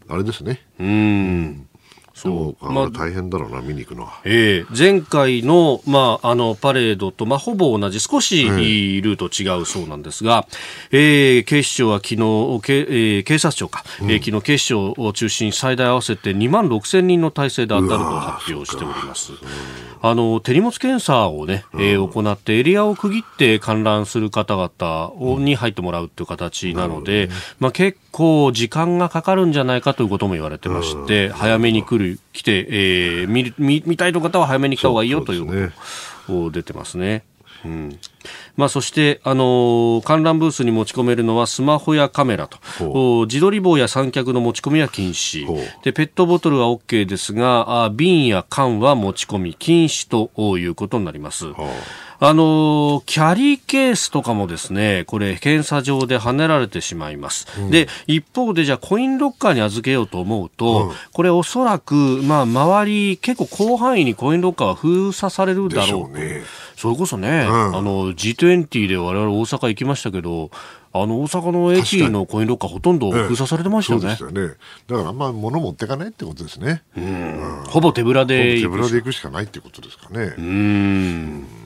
[0.09, 0.61] あれですね。
[0.79, 1.69] うん
[2.15, 4.21] そう、まあ、大変だろうな、見に行くのは。
[4.25, 4.73] ええ。
[4.73, 10.47] ー、前回の、まあ、あの、パレードと、まあ、ほぼ同じ、少しルート違うそうなんですが、
[10.93, 12.17] えー、警視庁は昨日、
[12.63, 19.33] けえー、警察庁か、うん、えー、昨日警視庁を中心に最大合わせて2万6千人の体制で当たると発表しております。
[20.01, 35.53] あの、手荷物検査をね、えー、行ってエリアを区切って観覧する方々を、に入ってもらうという形なので、ね、まあ、結構時間がかかるんじゃないかということも言われてまして、早めに来る、来て、えー、見見見たいという方は早めに来た方がいいよというこ
[36.29, 37.25] と出てますね。
[37.65, 37.99] うん
[38.57, 43.27] まあ、そして、あのー、観覧ブースに持ち込めるのはスマホやカメラと。
[43.27, 45.47] 自撮り棒や三脚の持ち込みは禁止。
[45.83, 51.47] でペットボトルは OK ですがあ瓶や缶は持ち込み禁止ということになります。
[52.21, 57.47] あのキャリーケースとかもですね、これ、検査場で跳ねられてしまいます。
[57.59, 66.19] うん、で、一方で、じゃあ、コインロッカーに預けようと思うと、うん、これ、おそらく、まあ、周り、結構広範囲にコインロッカーは封鎖されるだろうと。
[66.19, 66.43] ね、
[66.77, 70.51] それこそね、うん、あの、G20 で我々大阪行きましたけど、
[70.93, 74.15] あの大阪の駅のコインロッカーほとんど封鎖されてましたよね。
[74.17, 74.55] そうですよね。
[74.87, 76.83] だからあんま物持っていかないってことですね。
[76.97, 77.65] うん。
[77.69, 80.35] ほぼ手ぶらで手ぶらで行くしかないってことですかね。
[80.39, 81.64] うん。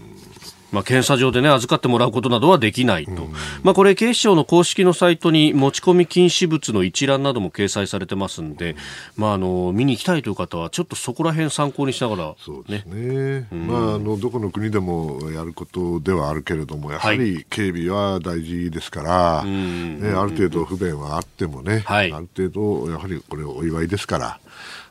[0.71, 8.77] まあ、検査場で、ね、預かってもらうことなどはできないと、うん、まあ、これ、警視庁の公式のサイトに持ち込み禁止物の一覧なども掲載されてますんで、
[9.17, 24.41] まあ、あの見に行きたいという方は、ちょっとそこら辺参考にしながら、ね、そうですね、うん、まあ、あのどこの国でもやることではあるけれども、やはり警備は大事ですから、はい、ね、ある程度不便はあってもね、はい、ある程度、やはりこれ、お祝いですから。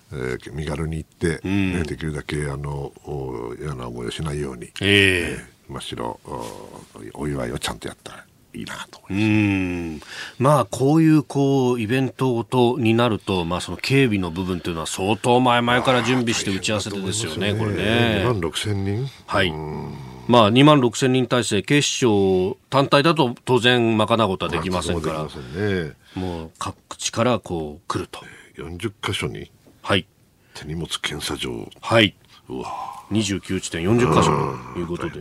[0.10, 2.94] えー、身軽に行って、ね、できるだけあの
[3.60, 6.20] 嫌な思いをしないように、えー、えーむしろ
[7.14, 18.24] お祝いをちゃんとやったらいいなと思いますまあこういうこうイベントごとになると、まあ、その警備の部分というのは相当前々から準備して打ち合わせてですよね、ねこれね。
[18.24, 19.54] 2万6千人はい
[20.28, 28.20] まあ、2万6千人体制、警視庁単体だと当然賄うことはできませんから、ね、もう各地からこう来ると。
[28.58, 29.52] 40箇所に、
[29.84, 30.06] はい、
[30.54, 31.70] 手荷物検査場。
[31.80, 32.16] はい。
[32.50, 35.20] うわ29地点40箇所ということで。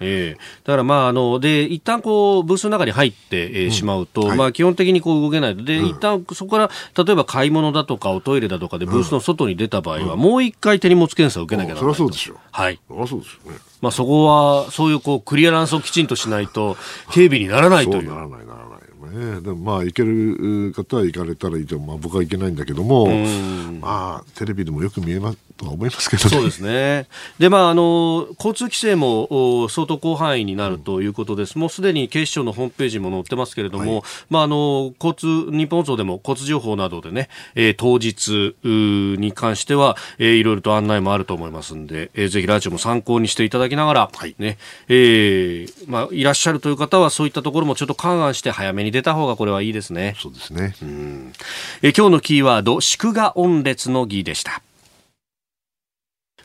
[0.00, 6.70] ええー、だからまあ、あの、で、一旦こう、ブースの中に入って、えー、しまうと、はい、まあ、基本的にこう動けないので、うん、一旦そこから、
[7.04, 11.94] 例えば買い物だとか、おトイレだとかでブースの外に出た場合は、うん、もう一回手荷物検査を受けなきゃならない。
[11.94, 12.40] そりゃそうでしょ。
[12.50, 12.80] はい。
[12.88, 13.58] そりゃそうですよね。
[13.80, 16.76] まあ、そこは、そういうこう、クリアランスをきちんとしないと、
[17.12, 18.08] 警備にならないという。
[18.08, 18.78] ならない、ならない。
[19.08, 23.08] ね、でもまあ行ける方は行かれたらいいと、まあ、僕は行けないんだけども、
[23.80, 26.30] まあ、テレビでもよく見えますとは思いますけどね。
[26.30, 27.06] そうですね
[27.38, 50.16] で、まあ、あの交通規制も相当広範囲になるということです、うん、もうすでに警視庁のホームページも載ってますけれども、はい、まあ、あの交通日本放送でも交通情報などでね、えー、当日に関しては、えー、いろいろと案内もあると思いますんで、えー、ぜひラジオも参考にしていただきながら、はいねえーまあ、いらっしゃるという方はそういったところもちょっと勘案して早めに出た方がこれはいいですね。
[50.18, 50.74] そうですね。
[50.82, 51.32] うん。
[51.82, 54.62] え今日のキーワード、祝賀御列の儀でした。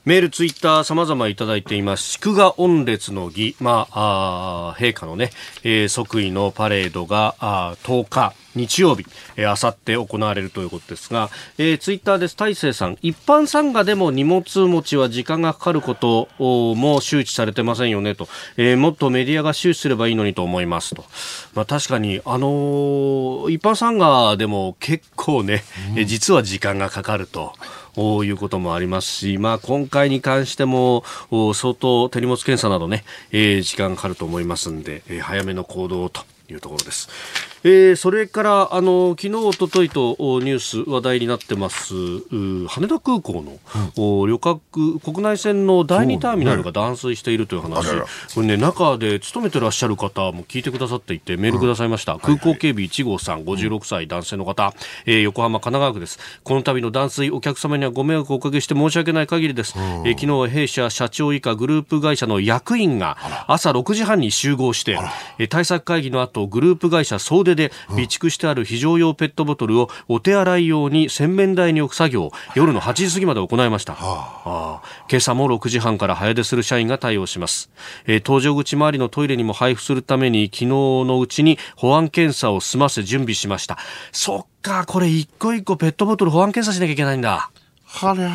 [0.06, 2.04] メール、ツイッター、様々いただいています。
[2.04, 5.30] 祝賀御列の儀、まあ、あ陛下のね、
[5.64, 9.06] えー、即位のパレードがあ10日、日曜日、
[9.38, 12.36] えー、あさって行われるということですが、えー、ツイッターです。
[12.36, 21.06] 大勢さん、一般参賀でも荷物持ちは時間がかかることも周知されてませんよねと、えー、もっとメディアが周知すればいいのにと思いますと。
[21.54, 25.64] まあ確かに、あのー、一般参賀でも結構ね、
[25.96, 27.54] うん、実は時間がかかると。
[28.20, 37.53] ういうこともありますし、まあ、今回に関しても相当手荷物検査などね、えー、時間かかると思いますんで、えー、早めの行動というところです。
[37.64, 41.94] えー、それからあの昨日おとといとニュース話題になってます
[42.68, 43.58] 羽田空港の、
[43.98, 48.02] うん、旅客国内線の第二ターミナルが断水しているという話、ね、
[48.34, 54.74] これね中で勤めてらっしゃる方も聞いてくださっていてメールくださいました、うん、空港警備1号さん56歳男性の方、
[55.06, 56.20] えー、横浜神奈川区です。
[56.44, 65.00] この度の断水お客様にはご迷惑をおかけして申し訳ない限りです、うん、えー、昨日は弊社社長以下グループ会社の役員が朝6時半に集合して、
[65.40, 77.70] えー、対策会議の後グループ会社総出で備蓄してある非常用ペットボトルをお手洗い用に洗面台に置く作業を夜の8時過ぎまで行いました、はあ、今朝も6時半から早出する社員が対応します、
[78.06, 83.78] えー、搭乗口周りのトイレにも配布するために昨日のうちに保安検査を済ませ準備しました。
[84.12, 87.52] そっかこれ一個一個ペットボトル保安検査しなきゃいけないんだ。
[87.86, 88.32] はりゃ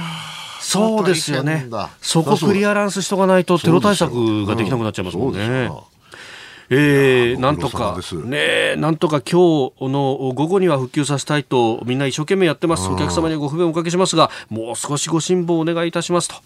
[0.60, 1.66] そうですよね。
[2.00, 5.70] そこクリアランスしとかないとテロ対策ができなくなっちゃいますもんね。
[6.70, 12.88] えー、なんとか、ね、なんとか今日の午後には復旧させたいと、みんな一生懸命やってます。
[12.88, 16.36] お客様にご不便をおかけしますが、もう少しご辛抱お願いいたしますと。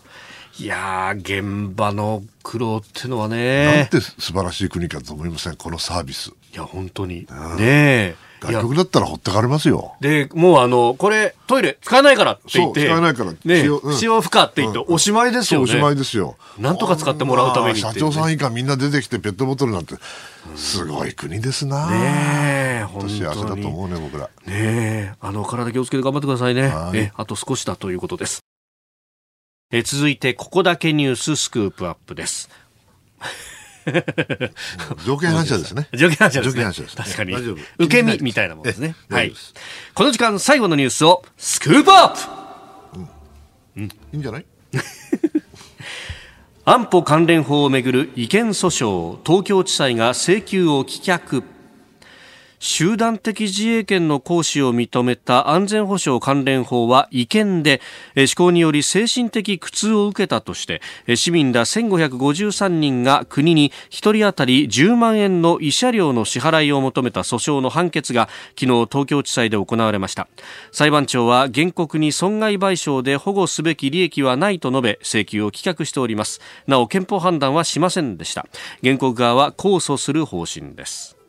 [0.61, 3.64] いや現場の苦労っていうのはね。
[3.64, 6.31] なんて素晴らしい国かと思いません、このサービス。
[6.53, 7.20] いや、本当に。
[7.20, 7.27] ね
[7.61, 8.16] え。
[8.51, 9.95] 外国だったらほってかれますよ。
[10.01, 12.86] で、もうあの、これ、トイレ使えないからって言って。
[12.86, 13.32] 使えないから。
[13.32, 15.64] ね、使用不可って言って、おしまいですよね。
[15.64, 16.36] おしまいですよ。
[16.59, 19.97] なんとか使ってもらうために社長さん以下みんな出てきてペットボトルなんて、
[20.57, 21.90] すごい国ですな。
[21.90, 24.24] ねえ、本当幸せだと思うね、僕ら。
[24.24, 26.72] ねえ、あの、体気をつけて頑張ってくださいね。
[26.95, 28.40] え、あと少しだということです。
[29.70, 32.51] え続いて、ここだけニューススクープアップです。
[35.05, 35.89] 条件反射ですね。
[35.93, 36.53] 条件反射です、ね。
[36.53, 37.05] 条件反射です、ね。
[37.05, 37.35] 確かに。
[37.78, 38.95] 受け身みたいなものですね。
[39.11, 39.33] はい。
[39.95, 42.20] この時間最後のニュースをスクープアップ、
[43.76, 44.47] うん、いいんじゃない？
[46.64, 51.43] 安保関連法をめぐる違憲訴訟東京地裁が請求を棄却
[52.65, 57.81] 集団的自衛権の行使を認めた安全保障関連法は違憲で
[58.15, 60.81] 施行により精神的苦痛を受けたとして
[61.17, 70.29] 市民ら1553人が国に1人当たり10万円の慰謝料の支払いを求めた訴訟の判決が昨日東京地裁で行われました。
[70.71, 76.41] 裁判長は原告に損害賠償で保護すべき利益はないと述べ請求を棄却しております。
[76.69, 78.47] なお憲法判断はしませんでした。
[78.85, 81.22] 原告側は控訴する方針です。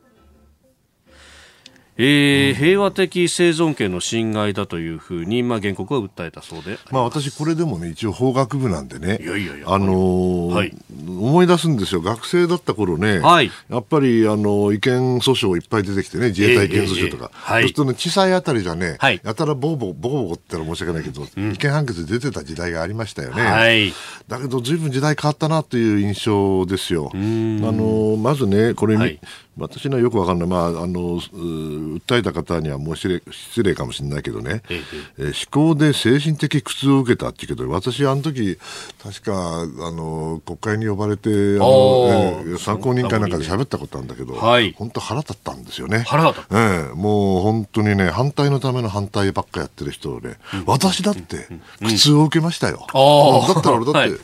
[1.97, 10.75] えー、平和的生存権の侵害だというふうに、まあ、原告は訴えたそうでまあ、私、これでもね、一応法学部なんでね、いやいやいやあのーはい、
[11.07, 23.43] 思い出すんですよ、学生だった頃ね、はい、やっぱり、あの違憲訴訟いっぱい出てきてね、自衛隊違憲訴訟とか、えーえー、そうするとね、地裁あたりじゃね、はい、やたらボコボコ、ボコボコって言ったら申し訳ないけど、うん、違憲判決出てた時代がありましたよね。
[23.43, 23.93] はい、
[24.27, 27.11] だけど、ずいぶん時代変わったなという印象ですよ。
[27.13, 29.19] あのまずね、これ、はい
[29.57, 34.81] 私にはよくわかんない、まあ、あの訴えた方にはもう失礼失礼かもしれないけどね、え
[35.19, 38.57] え思考で精神的苦痛を受けたっていうけど、私、あの時
[39.01, 45.99] 確かあの国会に呼ばれて、あのえ参考人会なんかで喋ったことあるんだけど、はい、本当、腹立ったんですよね。
[45.99, 51.47] 腹立った、ええ、もう本当にね、反対のための反対ばっかやってる人で、うん、私だって
[51.79, 52.87] 苦痛を受けましたよ。
[52.93, 54.19] うん、だったら俺だって、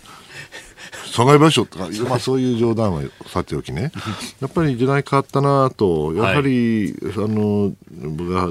[1.10, 3.92] はい損害賠償とか、まあ、そういう冗談はさておきね、
[4.40, 8.48] やっぱり時代変わったなと、やはり、はい、あの僕が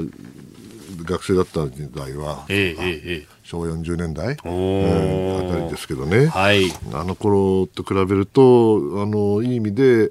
[1.05, 10.11] 学生だった時代は、えええ昭和40年代、えー、あたりですけどね、はい、あの頃と比べると、あのいい意味で、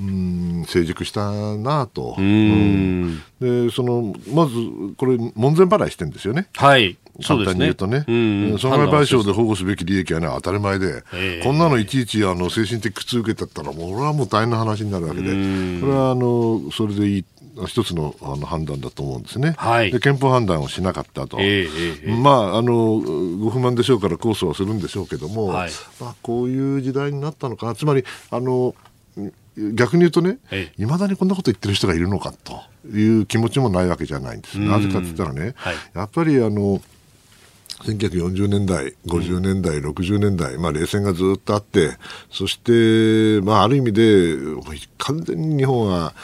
[0.00, 4.54] うん成熟したなと、うん、でそのまず
[4.96, 6.48] これ、門前払いしてるんですよね。
[6.54, 6.96] はい
[7.26, 15.28] 簡単に言うとね、損害賠償で保護すべき利益は、ね、当たり前で、えー、こんなのいちいちあの精神的苦痛受けたったら、もう俺はもう大変な話になるわけで、
[15.80, 17.24] これはあのそれでいい。
[17.66, 21.68] 一つのあの判断だと思うんですね、はい、で憲法判断をしなかったと、えー
[22.04, 23.00] えー、まあ、あの
[23.38, 28.76] ご不満でしょうから控訴はするんでしょうけども、はい、まあ、こういう時代になったのかな、つまりあの
[29.74, 30.38] 逆に言うとね、
[30.78, 32.60] いまだにこんなこと言ってる人がいるのかと
[32.96, 34.58] いう気持ちもないわけじゃないんです。
[34.60, 36.80] なぜかって言ったらね、はい、やっぱりあの
[37.84, 41.96] 1940年代、50年代、うん、60年代、まあ、冷戦がずっとあって、
[42.30, 44.36] そして、まあ、ある意味で、
[44.98, 46.14] 完全に日本は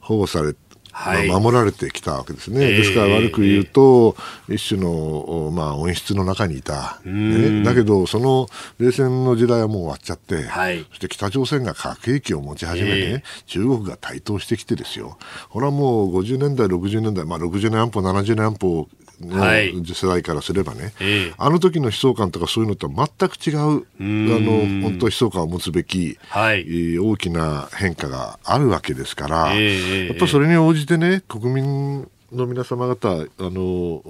[0.00, 0.66] 保護されて、
[0.98, 4.16] はい、守られてきたわけですね、えー、ですから悪く言うと、
[4.48, 15.18] えー、一種の、まあ、温室の中にいた、ね、だけど、その冷戦の時代はもう終わっちゃって、はい、そして北朝鮮が核兵器を持ち始めて、ね、えー、中国が台頭してきてですよ、
[15.50, 18.88] これはもう50年代、60年代、まあ、60年安保、70年安保
[19.20, 34.02] の世代からすればね、はいあの時の悲壮感とかそういうのとは全く違う、あの本当、悲壮感を持つべき、はい、大きな変化があるわけですから、やっぱそれに応じてね、国民の皆様方、あの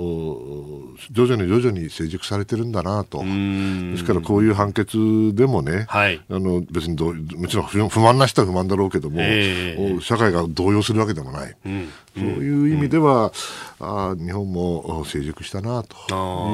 [1.11, 13.33] 徐々に徐々に成熟されてるんだなと、ですからこういう判決でもね、はい、あの別にどもちろん不満な人は不満だろうけども、えー、社会が動揺するわけでもない、うん、そういう意味では、
[13.76, 15.97] うん、あ日本も成熟したなと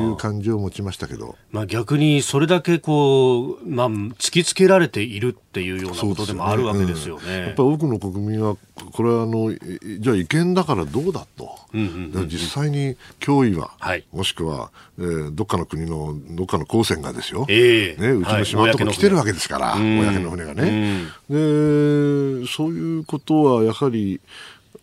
[0.09, 7.27] いう感じを持ちましたけど、まあ、逆にそれだけこう、まあ、突きつけられているっていうようなことでもあるわけですよね。
[7.27, 8.57] ねうん、やっぱり多くの国民は
[8.93, 9.55] これはあの
[10.01, 22.47] じゃあ違憲だからどうだと、うんうんうん、実際に脅威は、はい、もしくは、えー、どっかの国のどっかの公船がですよ、えー、ね、うちの島のところ来てるわけですから、はい、公の船がね、で。
[22.47, 24.21] そういうことはやはり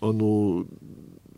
[0.02, 0.66] あの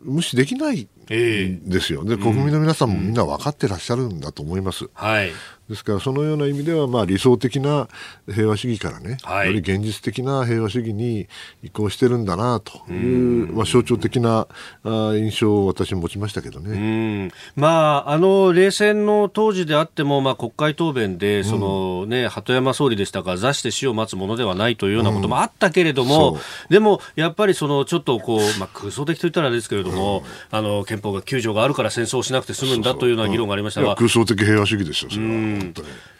[0.04, 4.88] 無視できないですよ、で国民の皆さんもみんな分かってらっしゃるんだと思います。
[4.94, 5.32] はい
[5.72, 7.88] ですから、そのような意味では、まあ、理想的な
[8.30, 11.26] 平和主義からね、はい、より現実的な平和主義に
[11.62, 14.46] 移行してるんだなという、まあ、象徴的な
[14.84, 17.30] あ印象を私持ちましたけどね。
[17.56, 26.34] まあ、あの、冷戦の当時であっても、まあ、国会答弁で、そのね、鳩山総理でしたが、座して死を待つものではないというようなこともあったけれども、う。
[26.36, 33.96] ん、でも、やっぱりその、ちょっとこう、まあ、空想的といったらですけれども、うん、あの、憲法が9条があるから戦争をしなくて済むんだというような議論がありましたが。
[33.96, 35.32] 空想的平和主義ですよ、それは。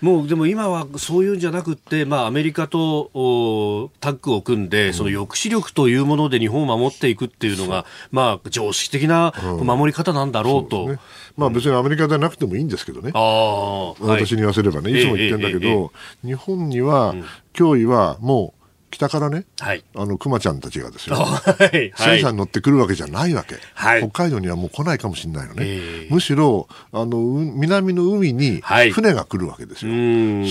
[0.01, 9.32] もうでも今はそういうんじゃなくて、まあ、アメリカとタッグを組んで、その抑止力というもので日本を守っていくっていうのが、まあ、常識的な
[9.62, 10.86] 守り方なんだろうと。
[10.86, 10.99] うね、
[11.36, 15.93] まあ、別にアメリカでなくてもいいんですけどね、私に言わせればね、いつも言ってるんだけど、
[16.24, 17.14] 日本には
[17.55, 18.62] 脅威はもう
[18.93, 21.40] 北からね、はい、あの熊ちゃんたちがですよ、 は
[21.74, 28.62] い、戦車に乗ってくるわけじゃないわけ、はい、北海道にはもう来ないかもしれないのね、えー、むしろあの南の海に
[28.93, 29.93] 船が来るわけですよ、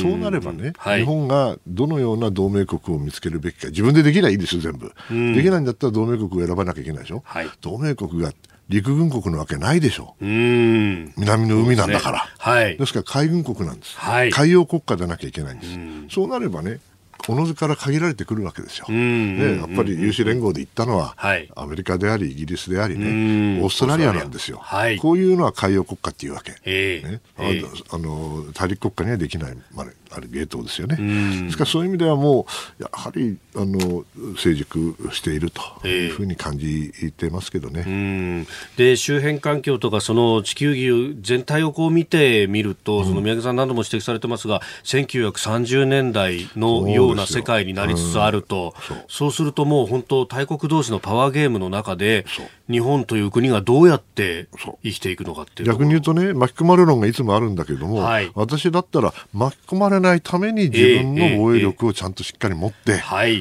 [0.01, 4.91] そうなればね、日本がどのような同盟国を見つけるべきか、自分でできないいいですよ、全部。
[5.35, 7.23] できないんだったら同盟国を選ばなきゃいけないでしょ、
[7.61, 8.31] 同盟国が
[8.71, 10.15] 陸軍国なわけないでしょ。
[10.21, 10.25] う。
[11.17, 12.17] 南の海なんだから。
[12.19, 14.31] ですはい、ですから海軍国なんです、はい。
[14.31, 15.65] 海洋国家でなきゃいけないんで
[16.09, 16.15] す。
[16.15, 16.79] そうなればね、
[17.27, 18.85] おのずから限られてくるわけですよ。
[18.89, 24.57] ね、やっぱり有志連合で言ったのは、はい、アメリカであり、イギリスでありね、オーストラリアなんですよ。
[24.61, 26.55] はい、こういうのは海洋国家っていうわけ。
[26.65, 27.21] えー、ね、
[27.91, 30.97] あの大陸国家にはできない、まあ、あるゲートですよね。
[31.43, 32.45] ですからそういう意味ではも
[32.79, 34.03] う、やはりあの
[34.37, 38.45] 成熟しているというふうに感じてますけどね。
[38.77, 49.21] で周辺環境とかその地球儀全体をこう見てみると、その宮家さん何度も指摘されてますが、1930年代のような世界になりつつあると、うん、そう。
[49.21, 52.25] そうするともう本当大国同士のパワーゲームの中で
[52.69, 54.47] 日本という国がどうやって
[54.83, 62.97] 生きていくのかっていう逆に言うとね巻き込まれ論がいつもあるんだけども、はい、私だったら巻き込まれないために自分の防衛力をちゃんとしっかり持って、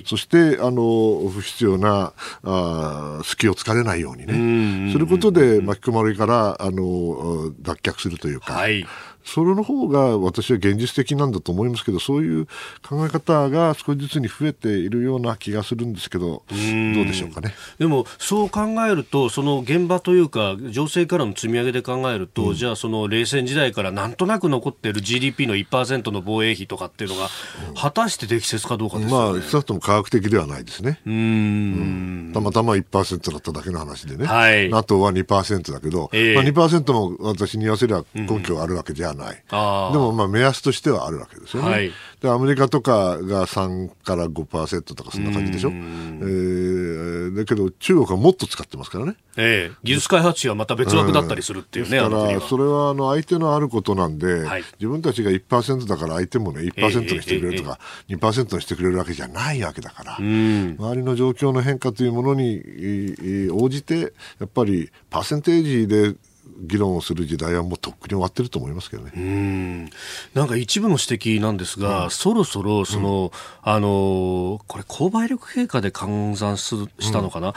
[0.07, 2.13] そしてあの不必要な
[2.45, 4.93] あ隙を突かれないようにね。
[4.93, 8.55] することで巻き込まれからあの脱却するというか。
[8.55, 8.87] はい
[9.25, 12.47] それの方が私は現実的なんだと思いますけどそういう
[12.87, 17.55] 考え方が少しずつに増えているような気がするんですけどどうでしょうかね。
[17.79, 27.29] でもそう考えるとその現場というか情勢からの積み上げで考えると、うん、じゃあその冷戦時代からなんとなく残っている GDP の1%の防衛費とかっていうのが
[27.77, 31.01] 果たして適切かどうかですよ、ね、まあ少なくとも科学的ではないですね。
[31.07, 41.71] うん、たまたま1%だっただけの話でね、はい、NATO は2%だけど、えーまあ、2%も私に言わせれば根拠があるわけじゃない、でもまあ目安としてはあるわけですよね。
[41.71, 45.71] はい、でアメリカとかが3から5%とかそんな感じでしょ。
[45.71, 49.17] えー、だけど中国はもっと使ってますからね。
[49.37, 51.99] ええー、技術開発費はまた別枠だったりするっていうね。
[51.99, 62.61] だからそれはあの相手のあることなんで、はい、自分たちが1%だから相手もね1%にしてくれるとか、えー、2%にしてくれるわけじゃないわけだから、周りの状況の変化というものに
[63.53, 64.01] 応じて
[64.39, 66.15] やっぱりパーセンテージで
[66.59, 69.13] 議論をする時代はもうとっくに終わってると思いますけどね。
[69.17, 69.91] うん。
[70.35, 73.33] なんか一部の指摘なんですが、うん、そろそろその、
[73.65, 77.55] うん、あのこれ購買力経過で換算したのかな、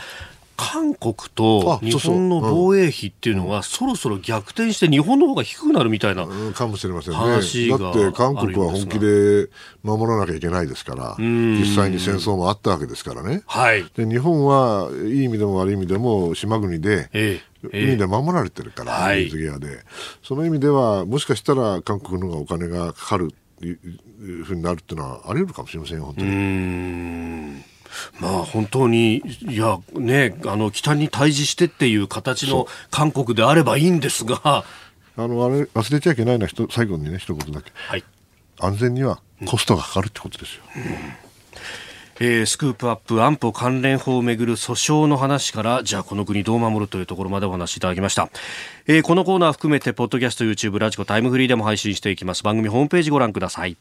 [0.56, 7.20] 韓国と日本の防衛費っていうのは、そろそろ逆転して日本の方が低くなるみたいなかもしれませんね。
[7.20, 9.50] だって韓国は本気で
[9.84, 13.44] 守らなきゃいけないですから、実際に戦争もあったわけですからね。
[13.46, 19.80] はい、で日本はいい意味でも悪い意味でも島国で、ええ、海で守られてるから、水際で、
[20.24, 27.73] その意味では、もしかしたら韓国の方がお金がかかるいうふうになるっていうのはあり得るかもしれませんよ、本当に。
[28.20, 34.42] まあ本当に、いや、ね、あの、北に対峙してっていう形の韓国であればいいんですが。
[34.44, 34.64] あ
[35.16, 37.72] の、あれ、忘れちゃいけないのは、最後にね、一言だけ。
[37.76, 38.04] はい。
[38.60, 40.64] 安全にはコストがかかるってことですよ。
[40.76, 40.84] うん
[42.20, 48.30] えー、スクープアップ安保関連法をめぐる訴訟の話からじゃあこの国どう守るというところまでお話しいただきました、
[48.86, 53.78] えー、このコーナー含めてポッドキャスト YouTube ラジコタイムフリーでも配信していきます番組ホームページご覧ください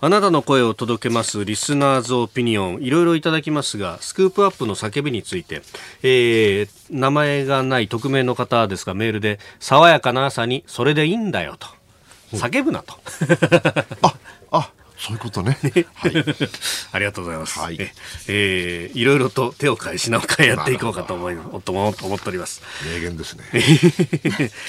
[0.00, 2.82] あなたの声を届けますリスナーズオピニオン。
[2.82, 5.62] いろいろいただきますがスクープアップの叫びについて、
[6.04, 11.66] えー、名前がない匿名の方ですがメールで爽やかな朝にそれでいいんだよと。
[12.36, 12.94] 叫ぶなと。
[14.02, 14.14] あ
[14.52, 15.56] あそういうことね。
[15.94, 16.12] はい。
[16.92, 17.58] ありがとうございます。
[17.58, 17.78] はい。
[18.26, 22.62] えー、いろいろと手を変え品を変えやっていこうかと思い、と思っております。
[22.84, 23.44] 名言ですね。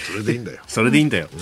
[0.07, 0.59] それでいいんだよ。
[0.67, 1.29] それでいいんだよ。
[1.33, 1.39] うん、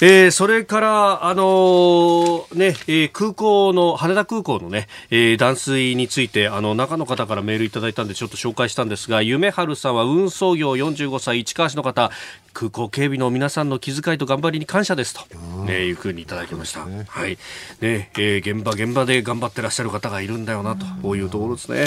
[0.00, 12.12] えー、それから、あのー、ね、えー、空港の、羽田空港のね、えー、断水について、あの、中の方からメールいただいたんで、ちょっと紹介したんですが、夢春さんは運送業45歳、市川市の方、
[12.58, 16.84] 空港警備の皆さんの気遣いと頑張りに感謝ですと、ね、いうふうにいただきました。
[16.86, 17.38] ね、はい。
[17.80, 21.86] ね、えー、現場現場で頑張ってらっしゃる方がいるんだよなと、こういうところですね。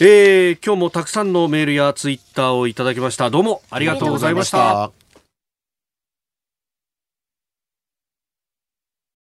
[0.00, 3.28] えー、今日もたくさんのメールやツイッターをいただきました。
[3.28, 4.97] どうもありがとうございました。